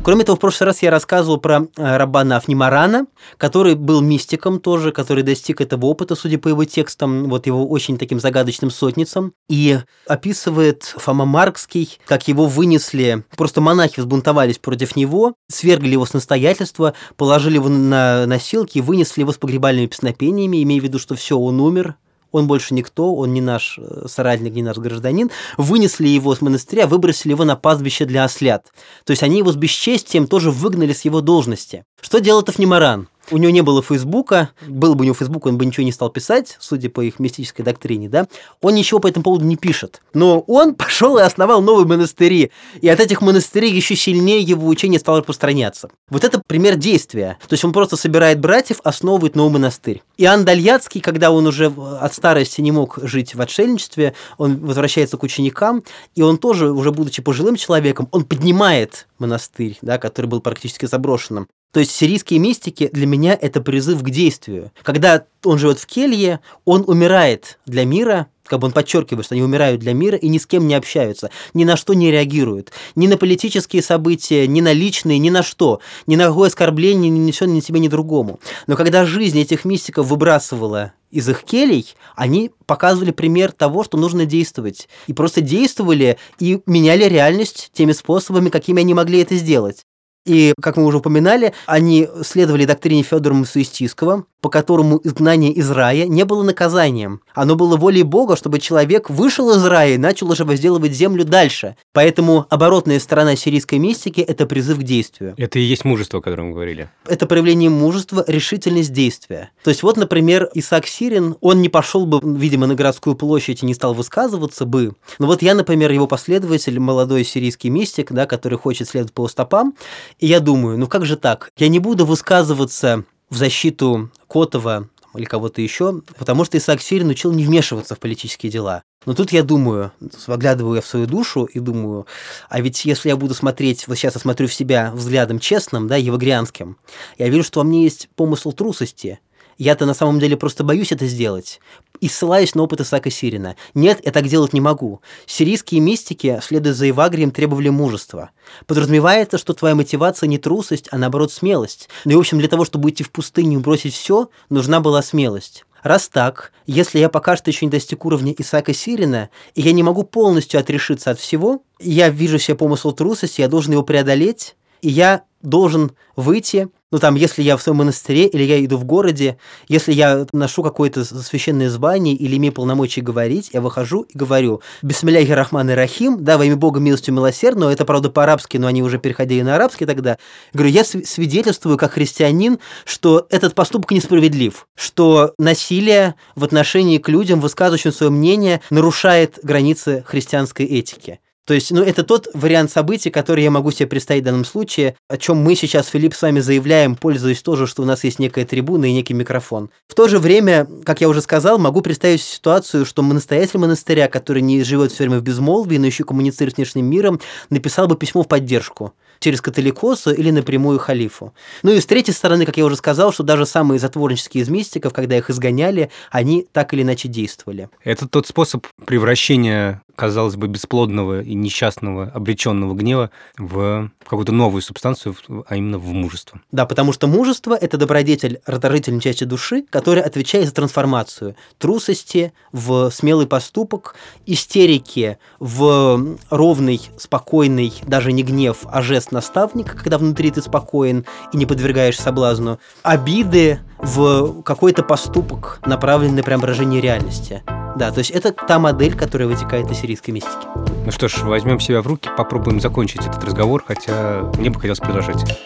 Кроме 0.08 0.24
того, 0.24 0.38
в 0.38 0.40
прошлый 0.40 0.68
раз 0.68 0.82
я 0.84 0.90
рассказывал 0.90 1.38
про 1.38 1.68
э, 1.76 1.98
Раббана 1.98 2.38
Афнимарана, 2.38 3.08
который 3.36 3.76
был 3.76 4.00
мистиком 4.00 4.62
тоже, 4.62 4.94
который 4.94 5.22
достиг 5.22 5.60
этого 5.60 5.88
опыта, 5.88 6.16
судя 6.16 6.40
по 6.40 6.48
его 6.48 6.64
текстам, 6.64 7.28
вот 7.28 7.46
его 7.46 7.68
очень 7.68 7.98
таким 7.98 8.22
загадочным 8.22 8.72
сотницам. 8.72 9.34
И 9.50 9.78
описывает 10.08 10.84
Фома 10.84 11.26
Маркский, 11.26 12.00
как 12.06 12.30
его 12.30 12.46
вынесли, 12.46 13.26
просто 13.36 13.60
монахи 13.60 14.00
взбунтовались 14.00 14.60
против 14.60 14.96
него, 14.96 15.34
свергли 15.50 15.92
его 15.92 16.06
с 16.06 16.14
настоятельства, 16.14 16.94
положили 17.18 17.56
его 17.56 17.68
на 17.68 18.26
носилки 18.28 18.78
и 18.78 18.82
вынесли 18.82 19.24
его 19.24 19.34
с 19.34 19.38
погребальными 19.38 19.88
песнопениями, 19.88 20.64
имея 20.64 20.80
в 20.80 20.86
виду, 20.86 21.00
что 21.00 21.16
все, 21.16 21.38
он 21.38 21.60
умер, 21.60 21.98
он 22.38 22.48
больше 22.48 22.74
никто, 22.74 23.14
он 23.16 23.34
не 23.34 23.42
наш 23.42 23.78
э, 23.78 24.06
соратник, 24.08 24.54
не 24.54 24.64
наш 24.64 24.78
гражданин, 24.78 25.32
вынесли 25.58 26.08
его 26.08 26.34
с 26.34 26.42
монастыря, 26.42 26.88
выбросили 26.88 27.32
его 27.32 27.44
на 27.44 27.56
пастбище 27.56 28.06
для 28.06 28.24
ослят. 28.24 28.68
То 29.06 29.12
есть 29.12 29.24
они 29.24 29.40
его 29.40 29.52
с 29.52 29.56
бесчестием 29.56 30.28
тоже 30.28 30.52
выгнали 30.52 30.94
с 30.94 31.02
его 31.02 31.22
должности. 31.22 31.86
Что 32.02 32.20
делает 32.20 32.50
Афнимаран? 32.50 33.08
У 33.30 33.38
него 33.38 33.52
не 33.52 33.62
было 33.62 33.82
Фейсбука, 33.82 34.52
был 34.66 34.96
бы 34.96 35.02
у 35.02 35.04
него 35.06 35.14
Фейсбук, 35.14 35.46
он 35.46 35.58
бы 35.58 35.66
ничего 35.66 35.84
не 35.84 35.92
стал 35.92 36.10
писать, 36.10 36.56
судя 36.60 36.90
по 36.90 37.02
их 37.02 37.20
мистической 37.20 37.66
доктрине, 37.66 38.08
да. 38.08 38.28
Он 38.62 38.74
ничего 38.74 39.00
по 39.00 39.08
этому 39.08 39.24
поводу 39.24 39.44
не 39.46 39.58
пишет. 39.58 40.02
Но 40.14 40.40
он 40.42 40.76
пошел 40.76 41.18
и 41.18 41.22
основал 41.22 41.62
новые 41.62 41.86
монастыри, 41.86 42.52
и 42.80 42.88
от 42.88 43.00
этих 43.00 43.22
монастырей 43.22 43.72
еще 43.74 43.96
сильнее 43.96 44.42
его 44.42 44.68
учение 44.68 45.00
стало 45.00 45.20
распространяться. 45.20 45.90
Вот 46.10 46.24
это 46.24 46.42
пример 46.48 46.76
действия. 46.76 47.38
То 47.48 47.54
есть 47.54 47.66
он 47.66 47.74
просто 47.74 47.98
собирает 47.98 48.40
братьев, 48.40 48.80
основывает 48.84 49.36
новый 49.36 49.54
монастырь. 49.54 50.04
Иоанн 50.18 50.46
Дальяцкий, 50.46 51.02
когда 51.02 51.32
он 51.32 51.46
уже 51.48 51.72
от 52.00 52.14
старости 52.14 52.62
не 52.62 52.72
мог 52.72 52.98
жить 53.02 53.36
в 53.36 53.42
отшельничестве, 53.42 54.14
он 54.38 54.58
возвращается 54.58 55.18
к 55.18 55.24
ученикам, 55.24 55.84
и 56.16 56.22
он 56.22 56.38
тоже, 56.38 56.72
уже 56.72 56.92
будучи 56.92 57.22
пожилым 57.22 57.56
человеком, 57.58 58.08
он 58.12 58.24
поднимает 58.24 59.08
монастырь, 59.20 59.78
да, 59.82 59.98
который 59.98 60.28
был 60.28 60.42
практически 60.42 60.86
заброшенным. 60.86 61.48
То 61.72 61.80
есть 61.80 61.92
сирийские 61.92 62.40
мистики 62.40 62.90
для 62.92 63.06
меня 63.06 63.38
это 63.40 63.62
призыв 63.62 64.02
к 64.02 64.10
действию. 64.10 64.72
Когда 64.84 65.26
он 65.44 65.58
живет 65.58 65.80
в 65.80 65.86
келье, 65.86 66.40
он 66.66 66.84
умирает 66.88 67.60
для 67.66 67.86
мира, 67.86 68.28
как 68.46 68.60
бы 68.60 68.68
он 68.68 68.74
подчеркивает, 68.74 69.26
что 69.26 69.36
они 69.36 69.44
умирают 69.44 69.82
для 69.82 69.94
мира 69.94 70.18
и 70.18 70.30
ни 70.30 70.38
с 70.38 70.46
кем 70.46 70.68
не 70.68 70.76
общаются, 70.76 71.30
ни 71.54 71.66
на 71.66 71.76
что 71.76 71.94
не 71.94 72.10
реагируют, 72.10 72.72
ни 72.96 73.08
на 73.08 73.18
политические 73.18 73.82
события, 73.82 74.48
ни 74.48 74.62
на 74.62 74.72
личные, 74.74 75.20
ни 75.20 75.30
на 75.30 75.44
что, 75.44 75.82
ни 76.08 76.16
на 76.16 76.28
какое 76.28 76.48
оскорбление 76.48 77.10
не 77.10 77.20
несет 77.20 77.50
ни 77.50 77.60
себе, 77.60 77.80
ни 77.80 77.90
другому. 77.90 78.40
Но 78.66 78.76
когда 78.76 79.06
жизнь 79.06 79.40
этих 79.40 79.66
мистиков 79.66 80.08
выбрасывала 80.08 80.94
из 81.12 81.28
их 81.30 81.44
келей, 81.44 81.96
они 82.16 82.52
показывали 82.66 83.12
пример 83.12 83.52
того, 83.52 83.84
что 83.84 83.98
нужно 83.98 84.26
действовать. 84.26 84.90
И 85.08 85.14
просто 85.14 85.42
действовали 85.42 86.18
и 86.40 86.62
меняли 86.66 87.06
реальность 87.06 87.72
теми 87.74 87.92
способами, 87.92 88.50
какими 88.50 88.82
они 88.82 88.94
могли 88.94 89.22
это 89.22 89.36
сделать. 89.36 89.84
И, 90.28 90.54
как 90.62 90.76
мы 90.76 90.84
уже 90.86 90.98
упоминали, 90.98 91.54
они 91.66 92.10
следовали 92.22 92.66
доктрине 92.66 93.02
Федора 93.02 93.34
Масуистийского, 93.34 94.26
по 94.42 94.50
которому 94.50 95.00
изгнание 95.04 95.52
из 95.52 95.70
рая 95.72 96.08
не 96.08 96.26
было 96.26 96.44
наказанием. 96.44 97.22
Оно 97.34 97.56
было 97.56 97.76
волей 97.78 98.04
Бога, 98.04 98.36
чтобы 98.36 98.60
человек 98.60 99.10
вышел 99.10 99.52
из 99.52 99.66
рая 99.66 99.96
и 99.96 99.98
начал 99.98 100.32
уже 100.32 100.46
возделывать 100.46 100.94
землю 100.94 101.26
дальше. 101.26 101.76
Поэтому 101.94 102.46
оборотная 102.50 103.00
сторона 103.00 103.36
сирийской 103.36 103.80
мистики– 103.80 104.22
это 104.28 104.46
призыв 104.46 104.80
к 104.80 104.84
действию. 104.84 105.34
Это 105.38 105.60
и 105.60 105.64
есть 105.64 105.86
мужество, 105.86 106.20
о 106.20 106.22
котором 106.22 106.48
мы 106.48 106.54
говорили. 106.54 106.90
Это 107.06 107.26
проявление 107.26 107.70
мужества, 107.70 108.24
решительность 108.28 108.94
действия. 108.94 109.52
То 109.64 109.70
есть 109.70 109.84
вот, 109.84 109.98
например, 109.98 110.50
Исаак 110.54 110.88
Сирин, 110.88 111.36
он 111.42 111.62
не 111.62 111.70
пошел 111.70 112.06
бы, 112.06 112.20
видимо, 112.38 112.68
на 112.68 112.76
городскую 112.76 113.16
площадь 113.16 113.64
и 113.64 113.66
не 113.66 113.74
стал 113.74 113.94
высказываться 113.94 114.66
бы. 114.66 114.94
Но 115.20 115.28
вот 115.28 115.42
я, 115.42 115.56
например, 115.56 115.92
его 115.92 116.08
последователь, 116.08 116.80
молодой 116.80 117.24
сирийский 117.24 117.70
мистик, 117.70 118.12
да, 118.12 118.26
который 118.26 118.58
хочет 118.58 118.88
следовать 118.88 119.14
по 119.14 119.28
стопам, 119.28 119.74
и 120.20 120.28
я 120.28 120.40
думаю, 120.40 120.78
ну 120.78 120.88
как 120.88 121.06
же 121.06 121.18
так? 121.18 121.52
Я 121.58 121.68
не 121.70 121.80
буду 121.80 122.06
высказываться 122.06 123.04
в 123.30 123.38
защиту 123.38 124.10
Котова 124.28 124.90
или 125.16 125.26
кого-то 125.26 125.62
еще, 125.62 126.02
потому 126.18 126.46
что 126.46 126.58
Исаак 126.58 126.82
Сирин 126.82 127.10
учил 127.10 127.32
не 127.32 127.46
вмешиваться 127.46 127.96
в 127.96 128.00
политические 128.00 128.52
дела. 128.52 128.84
Но 129.06 129.14
тут 129.14 129.32
я 129.32 129.44
думаю, 129.44 129.92
заглядываю 130.00 130.76
я 130.76 130.82
в 130.82 130.86
свою 130.86 131.08
душу 131.08 131.46
и 131.46 131.60
думаю, 131.60 132.06
а 132.50 132.62
ведь 132.62 132.86
если 132.86 133.10
я 133.10 133.16
буду 133.16 133.34
смотреть, 133.34 133.88
вот 133.88 133.96
сейчас 133.96 134.16
я 134.16 134.22
смотрю 134.22 134.48
в 134.48 134.54
себя 134.54 134.92
взглядом 134.94 135.40
честным, 135.40 135.88
да, 135.88 135.96
евагрианским, 135.96 136.78
я 137.18 137.30
вижу, 137.30 137.44
что 137.44 137.62
во 137.62 137.64
мне 137.64 137.84
есть 137.84 138.10
помысл 138.16 138.52
трусости, 138.52 139.20
я-то 139.58 139.86
на 139.86 139.94
самом 139.94 140.20
деле 140.20 140.38
просто 140.38 140.64
боюсь 140.64 140.92
это 140.92 141.08
сделать. 141.08 141.60
И 142.00 142.08
ссылаюсь 142.08 142.56
на 142.56 142.64
опыт 142.64 142.82
Исаака 142.82 143.10
Сирина. 143.10 143.56
Нет, 143.74 144.02
я 144.04 144.12
так 144.12 144.28
делать 144.28 144.54
не 144.54 144.62
могу. 144.62 145.02
Сирийские 145.26 145.82
мистики, 145.82 146.40
следуя 146.44 146.74
за 146.74 146.86
Евагрием, 146.86 147.32
требовали 147.32 147.70
мужества. 147.70 148.32
Подразумевается, 148.66 149.38
что 149.38 149.54
твоя 149.54 149.76
мотивация 149.76 150.28
не 150.28 150.38
трусость, 150.38 150.88
а 150.92 150.98
наоборот 150.98 151.32
смелость. 151.32 151.90
Ну 152.06 152.12
и, 152.12 152.16
в 152.16 152.20
общем, 152.20 152.40
для 152.40 152.48
того, 152.48 152.66
чтобы 152.66 152.90
идти 152.90 153.04
в 153.04 153.12
пустыню 153.12 153.60
и 153.60 153.62
бросить 153.62 153.94
все, 153.94 154.30
нужна 154.50 154.80
была 154.80 155.02
смелость. 155.02 155.66
Раз 155.84 156.10
так, 156.10 156.52
если 156.66 157.00
я 157.00 157.08
пока 157.08 157.38
что 157.38 157.50
еще 157.50 157.66
не 157.66 157.72
достиг 157.72 158.04
уровня 158.06 158.34
Исаака 158.38 158.74
Сирина, 158.74 159.30
и 159.56 159.62
я 159.62 159.72
не 159.72 159.84
могу 159.84 160.04
полностью 160.04 160.60
отрешиться 160.60 161.12
от 161.12 161.20
всего, 161.20 161.64
я 161.80 162.10
вижу 162.10 162.40
себе 162.40 162.58
помысл 162.58 162.92
трусости, 162.92 163.42
я 163.42 163.48
должен 163.48 163.74
его 163.74 163.84
преодолеть, 163.84 164.56
и 164.82 164.90
я 164.90 165.24
должен 165.42 165.92
выйти 166.16 166.70
ну, 166.90 167.00
там, 167.00 167.16
если 167.16 167.42
я 167.42 167.58
в 167.58 167.62
своем 167.62 167.80
монастыре 167.80 168.28
или 168.28 168.44
я 168.44 168.64
иду 168.64 168.78
в 168.78 168.86
городе, 168.86 169.38
если 169.68 169.92
я 169.92 170.26
ношу 170.32 170.64
какое-то 170.64 171.04
священное 171.04 171.70
звание 171.70 172.16
или 172.16 172.38
имею 172.38 172.54
полномочия 172.54 173.02
говорить, 173.02 173.50
я 173.52 173.60
выхожу 173.60 174.04
и 174.04 174.18
говорю 174.18 174.62
«Бисмилляхи 174.82 175.32
Рахман 175.32 175.70
и 175.70 175.74
Рахим», 175.74 176.24
да, 176.24 176.38
во 176.38 176.46
имя 176.46 176.56
Бога 176.56 176.80
милостью 176.80 177.14
милосердного, 177.14 177.72
это, 177.72 177.84
правда, 177.84 178.10
по-арабски, 178.10 178.56
но 178.56 178.68
они 178.68 178.84
уже 178.84 179.00
переходили 179.00 179.42
на 179.42 179.56
арабский 179.56 179.86
тогда. 179.86 180.18
говорю, 180.54 180.72
я 180.72 180.86
свидетельствую 180.86 181.78
как 181.78 181.94
христианин, 181.94 182.60
что 182.86 183.28
этот 183.30 183.54
поступок 183.54 183.92
несправедлив, 183.92 184.66
что 184.76 185.34
насилие 185.38 186.16
в 186.36 186.46
отношении 186.46 187.00
к 187.00 187.10
людям, 187.10 187.42
высказывающим 187.42 187.92
свое 187.92 188.14
мнение, 188.14 188.62
нарушает 188.70 189.40
границы 189.44 190.06
христианской 190.08 190.66
этики. 190.66 191.20
То 191.48 191.54
есть, 191.54 191.72
ну, 191.72 191.82
это 191.82 192.04
тот 192.04 192.28
вариант 192.34 192.72
событий, 192.72 193.10
который 193.10 193.42
я 193.42 193.50
могу 193.50 193.72
себе 193.72 193.88
представить 193.88 194.24
в 194.24 194.26
данном 194.26 194.44
случае, 194.44 194.98
о 195.08 195.18
чем 195.18 195.38
мы 195.38 195.56
сейчас, 195.56 195.88
Филипп, 195.88 196.14
с 196.14 196.22
вами 196.22 196.42
заявляем, 196.42 196.98
пользуясь 196.98 197.42
тоже, 197.42 197.68
что 197.68 197.84
у 197.84 197.86
нас 197.86 198.04
есть 198.04 198.20
некая 198.20 198.44
трибуна 198.44 198.86
и 198.86 198.92
некий 198.92 199.14
микрофон. 199.14 199.70
В 199.88 199.96
то 199.96 200.10
же 200.10 200.20
время, 200.20 200.68
как 200.84 201.00
я 201.00 201.08
уже 201.08 201.22
сказал, 201.22 201.58
могу 201.58 201.80
представить 201.80 202.22
ситуацию, 202.22 202.86
что 202.86 203.02
настоятель 203.02 203.60
монастыря, 203.60 204.10
который 204.10 204.42
не 204.42 204.62
живет 204.64 204.92
все 204.92 205.06
время 205.06 205.20
в 205.20 205.24
безмолвии, 205.24 205.78
но 205.78 205.86
еще 205.86 206.04
коммуницирует 206.04 206.56
с 206.56 206.58
внешним 206.58 206.86
миром, 206.86 207.22
написал 207.50 207.88
бы 207.88 207.96
письмо 207.96 208.24
в 208.24 208.28
поддержку 208.28 208.94
через 209.20 209.40
католикосу 209.42 210.12
или 210.12 210.32
напрямую 210.32 210.80
халифу. 210.80 211.34
Ну 211.64 211.72
и 211.72 211.80
с 211.80 211.86
третьей 211.86 212.14
стороны, 212.14 212.46
как 212.46 212.58
я 212.58 212.66
уже 212.66 212.76
сказал, 212.76 213.14
что 213.14 213.24
даже 213.24 213.46
самые 213.46 213.80
затворнические 213.80 214.44
из 214.44 214.50
мистиков, 214.50 214.94
когда 214.94 215.18
их 215.18 215.30
изгоняли, 215.30 215.90
они 216.12 216.46
так 216.52 216.74
или 216.74 216.82
иначе 216.82 217.08
действовали. 217.08 217.70
Это 217.84 218.08
тот 218.08 218.28
способ 218.28 218.68
превращения 218.86 219.82
казалось 219.98 220.36
бы, 220.36 220.48
бесплодного 220.48 221.22
и 221.22 221.34
несчастного, 221.34 222.12
обреченного 222.14 222.76
гнева 222.76 223.10
в 223.38 223.90
какую-то 224.08 224.32
новую 224.32 224.62
субстанцию, 224.62 225.16
а 225.48 225.56
именно 225.56 225.80
в 225.80 225.92
мужество. 225.92 226.40
Да, 226.52 226.66
потому 226.68 226.94
что 226.94 227.08
мужество– 227.08 227.58
это 227.62 227.78
добродетель 227.78 228.40
раздражительной 228.46 229.02
части 229.02 229.24
души, 229.24 229.66
которая 229.70 230.06
отвечает 230.06 230.46
за 230.46 230.54
трансформацию 230.54 231.36
трусости 231.58 232.32
в 232.52 232.92
смелый 232.92 233.26
поступок, 233.26 233.96
истерики 234.28 235.18
в 235.40 236.18
ровный, 236.30 236.80
спокойный, 236.98 237.74
даже 237.88 238.14
не 238.14 238.22
гнев, 238.22 238.60
а 238.66 238.84
жест 238.84 239.12
наставника, 239.12 239.76
когда 239.76 239.98
внутри 239.98 240.30
ты 240.30 240.44
спокоен 240.44 241.06
и 241.34 241.38
не 241.38 241.48
подвергаешь 241.48 242.00
соблазну, 242.00 242.60
обиды 242.84 243.60
в 243.80 244.44
какой-то 244.44 244.84
поступок, 244.84 245.60
направленный 245.66 246.18
на 246.18 246.24
преображение 246.24 246.82
реальности. 246.82 247.42
Да, 247.78 247.92
то 247.92 248.00
есть 248.00 248.10
это 248.10 248.32
та 248.32 248.58
модель, 248.58 248.96
которая 248.96 249.28
вытекает 249.28 249.70
из 249.70 249.78
сирийской 249.78 250.10
мистики. 250.10 250.48
Ну 250.84 250.92
что 250.92 251.08
ж, 251.08 251.20
возьмем 251.20 251.60
себя 251.60 251.84
в 251.84 251.88
руки, 251.88 252.10
попробуем 252.18 252.60
закончить 252.60 253.06
этот 253.06 253.24
разговор, 253.24 253.64
хотя 253.68 254.24
мне 254.38 254.50
бы 254.50 254.56
хотелось 254.56 254.80
продолжать. 254.80 255.40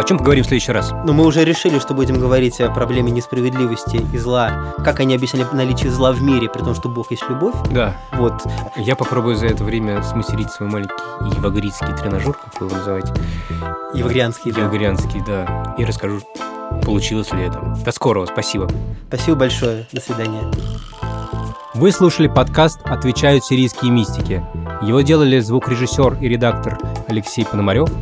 О 0.00 0.02
чем 0.02 0.16
поговорим 0.16 0.44
в 0.44 0.46
следующий 0.46 0.72
раз? 0.72 0.92
Ну, 1.04 1.12
мы 1.12 1.26
уже 1.26 1.44
решили, 1.44 1.78
что 1.78 1.92
будем 1.92 2.18
говорить 2.18 2.58
о 2.58 2.70
проблеме 2.70 3.10
несправедливости 3.10 4.00
и 4.14 4.16
зла. 4.16 4.72
Как 4.82 4.98
они 5.00 5.14
объясняли 5.14 5.46
наличие 5.52 5.90
зла 5.90 6.12
в 6.12 6.22
мире, 6.22 6.48
при 6.48 6.60
том, 6.60 6.74
что 6.74 6.88
Бог 6.88 7.10
есть 7.10 7.22
любовь. 7.28 7.54
Да. 7.70 7.94
Вот. 8.12 8.32
Я 8.78 8.96
попробую 8.96 9.36
за 9.36 9.48
это 9.48 9.62
время 9.62 10.02
смастерить 10.02 10.50
свой 10.52 10.70
маленький 10.70 10.94
евагрийский 11.36 11.94
тренажер, 11.98 12.32
как 12.32 12.58
вы 12.62 12.68
его 12.68 12.76
называете. 12.78 13.12
Евагрианский, 13.92 14.52
да. 14.52 14.62
Евагрианский, 14.62 15.22
да. 15.26 15.74
И 15.76 15.84
расскажу, 15.84 16.22
получилось 16.82 17.30
ли 17.32 17.42
это. 17.42 17.60
До 17.84 17.92
скорого, 17.92 18.24
спасибо. 18.24 18.70
Спасибо 19.08 19.36
большое. 19.36 19.86
До 19.92 20.00
свидания. 20.00 20.50
Вы 21.74 21.92
слушали 21.92 22.28
подкаст 22.28 22.80
«Отвечают 22.84 23.44
сирийские 23.44 23.90
мистики». 23.90 24.42
Его 24.80 25.02
делали 25.02 25.40
звукорежиссер 25.40 26.22
и 26.22 26.28
редактор 26.28 26.78
Алексей 27.06 27.44
Пономарев– 27.44 27.90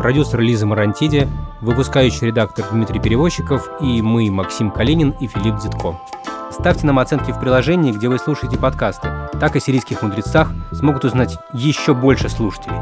продюсер 0.00 0.40
Лиза 0.40 0.66
Марантиди, 0.66 1.28
выпускающий 1.60 2.28
редактор 2.28 2.64
Дмитрий 2.72 2.98
Перевозчиков 3.00 3.68
и 3.82 4.00
мы, 4.00 4.30
Максим 4.30 4.70
Калинин 4.70 5.14
и 5.20 5.26
Филипп 5.26 5.56
Дзитко. 5.56 6.00
Ставьте 6.50 6.86
нам 6.86 6.98
оценки 6.98 7.32
в 7.32 7.38
приложении, 7.38 7.92
где 7.92 8.08
вы 8.08 8.18
слушаете 8.18 8.56
подкасты. 8.56 9.10
Так 9.38 9.56
о 9.56 9.60
сирийских 9.60 10.00
мудрецах 10.00 10.48
смогут 10.72 11.04
узнать 11.04 11.36
еще 11.52 11.92
больше 11.92 12.30
слушателей. 12.30 12.76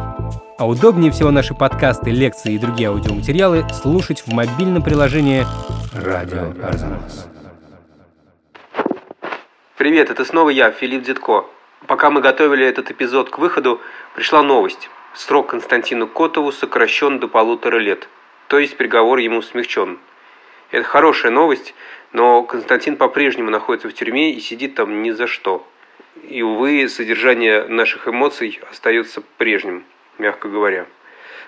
А 0.58 0.68
удобнее 0.68 1.10
всего 1.10 1.32
наши 1.32 1.54
подкасты, 1.54 2.10
лекции 2.10 2.52
и 2.52 2.58
другие 2.58 2.90
аудиоматериалы 2.90 3.66
слушать 3.74 4.20
в 4.20 4.32
мобильном 4.32 4.84
приложении 4.84 5.44
«Радио 5.92 6.52
Арзамас». 6.62 7.28
Привет, 9.76 10.10
это 10.10 10.24
снова 10.24 10.50
я, 10.50 10.70
Филипп 10.70 11.02
Дзитко. 11.02 11.46
Пока 11.88 12.10
мы 12.10 12.20
готовили 12.20 12.64
этот 12.64 12.92
эпизод 12.92 13.30
к 13.30 13.38
выходу, 13.38 13.80
пришла 14.14 14.42
новость. 14.42 14.88
Срок 15.14 15.48
Константину 15.48 16.06
Котову 16.06 16.52
сокращен 16.52 17.18
до 17.18 17.28
полутора 17.28 17.78
лет, 17.78 18.08
то 18.46 18.58
есть 18.58 18.76
приговор 18.76 19.18
ему 19.18 19.42
смягчен. 19.42 19.98
Это 20.70 20.84
хорошая 20.84 21.32
новость, 21.32 21.74
но 22.12 22.42
Константин 22.42 22.96
по-прежнему 22.96 23.50
находится 23.50 23.88
в 23.88 23.94
тюрьме 23.94 24.32
и 24.32 24.40
сидит 24.40 24.74
там 24.74 25.02
ни 25.02 25.10
за 25.10 25.26
что. 25.26 25.66
И, 26.22 26.42
увы, 26.42 26.88
содержание 26.88 27.64
наших 27.64 28.08
эмоций 28.08 28.60
остается 28.70 29.22
прежним. 29.38 29.84
мягко 30.18 30.48
говоря. 30.48 30.86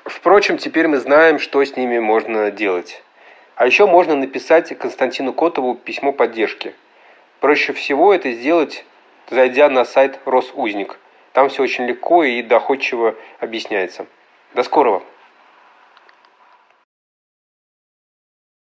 Впрочем, 0.04 0.56
теперь 0.56 0.88
мы 0.88 0.98
знаем, 0.98 1.38
что 1.38 1.62
с 1.62 1.76
ними 1.76 1.98
можно 1.98 2.50
делать. 2.50 3.02
А 3.56 3.66
еще 3.66 3.86
можно 3.86 4.16
написать 4.16 4.76
Константину 4.78 5.32
Котову 5.32 5.74
письмо 5.74 6.12
поддержки. 6.12 6.74
Проще 7.40 7.72
всего 7.72 8.14
это 8.14 8.32
сделать, 8.32 8.84
зайдя 9.28 9.68
на 9.68 9.84
сайт 9.84 10.18
Росузник. 10.24 10.98
Там 11.40 11.48
все 11.48 11.62
очень 11.62 11.86
легко 11.86 12.22
и 12.22 12.42
доходчиво 12.42 13.14
объясняется. 13.38 14.04
До 14.52 14.62
скорого! 14.62 15.02